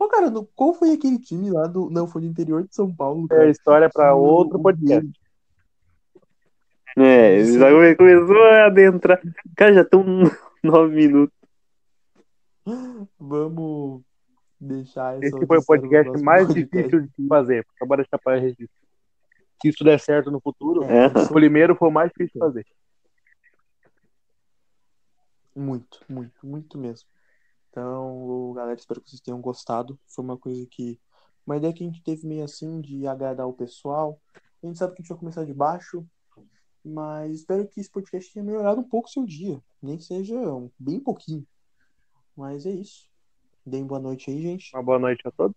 [0.00, 1.90] Ô, cara, no- qual foi aquele time lá do.
[1.90, 3.50] Não, foi do interior de São Paulo, É cara.
[3.50, 5.08] história pra O- outro podcast.
[6.96, 9.20] É, já come- começou a adentrar.
[9.56, 10.02] Cara, já estão
[10.64, 11.36] nove minutos.
[13.18, 14.02] Vamos
[14.60, 16.76] deixar essa Esse foi o história podcast mais podcast.
[16.76, 17.66] difícil de fazer.
[17.78, 18.80] Para deixar para registro.
[19.60, 21.06] Se isso der certo no futuro, É.
[21.08, 22.66] o primeiro foi o mais difícil de fazer.
[25.54, 27.06] Muito, muito, muito mesmo.
[27.70, 29.98] Então, galera, espero que vocês tenham gostado.
[30.08, 30.98] Foi uma coisa que.
[31.46, 34.20] Uma ideia que a gente teve meio assim de agradar o pessoal.
[34.62, 36.04] A gente sabe que a gente vai começar de baixo.
[36.84, 39.60] Mas espero que esse podcast tenha melhorado um pouco o seu dia.
[39.82, 41.46] Nem que seja um- bem pouquinho.
[42.36, 43.08] Mas é isso.
[43.64, 44.74] Deem boa noite aí, gente.
[44.74, 45.56] Uma boa noite a todos.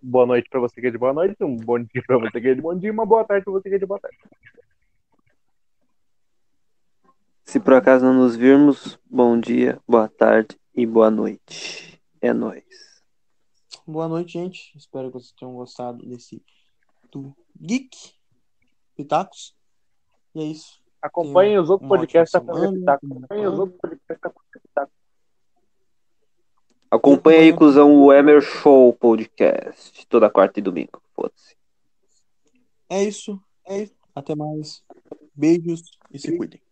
[0.00, 1.36] Boa noite para você que é de boa noite.
[1.42, 2.92] Um bom dia para você que é de bom dia.
[2.92, 4.16] Uma boa tarde para você que é de boa tarde.
[7.44, 12.00] Se por acaso não nos virmos, bom dia, boa tarde e boa noite.
[12.20, 13.02] É nóis.
[13.84, 14.72] Boa noite, gente.
[14.78, 16.40] Espero que vocês tenham gostado desse
[17.10, 18.14] do Geek
[18.94, 19.56] Pitacos.
[20.36, 20.80] E é isso.
[21.02, 22.96] Acompanhem os outros podcasts da ótima Família semana.
[22.96, 23.06] Pitaco.
[23.08, 24.92] Acompanhem os outros podcasts da Família Pitaco.
[26.92, 30.06] Acompanha aí, cuzão, o Emer Show Podcast.
[30.06, 31.02] Toda quarta e domingo.
[31.12, 31.56] Foda-se.
[32.88, 33.42] É isso.
[33.66, 33.96] É isso.
[34.14, 34.84] Até mais.
[35.34, 36.62] Beijos e se cuidem.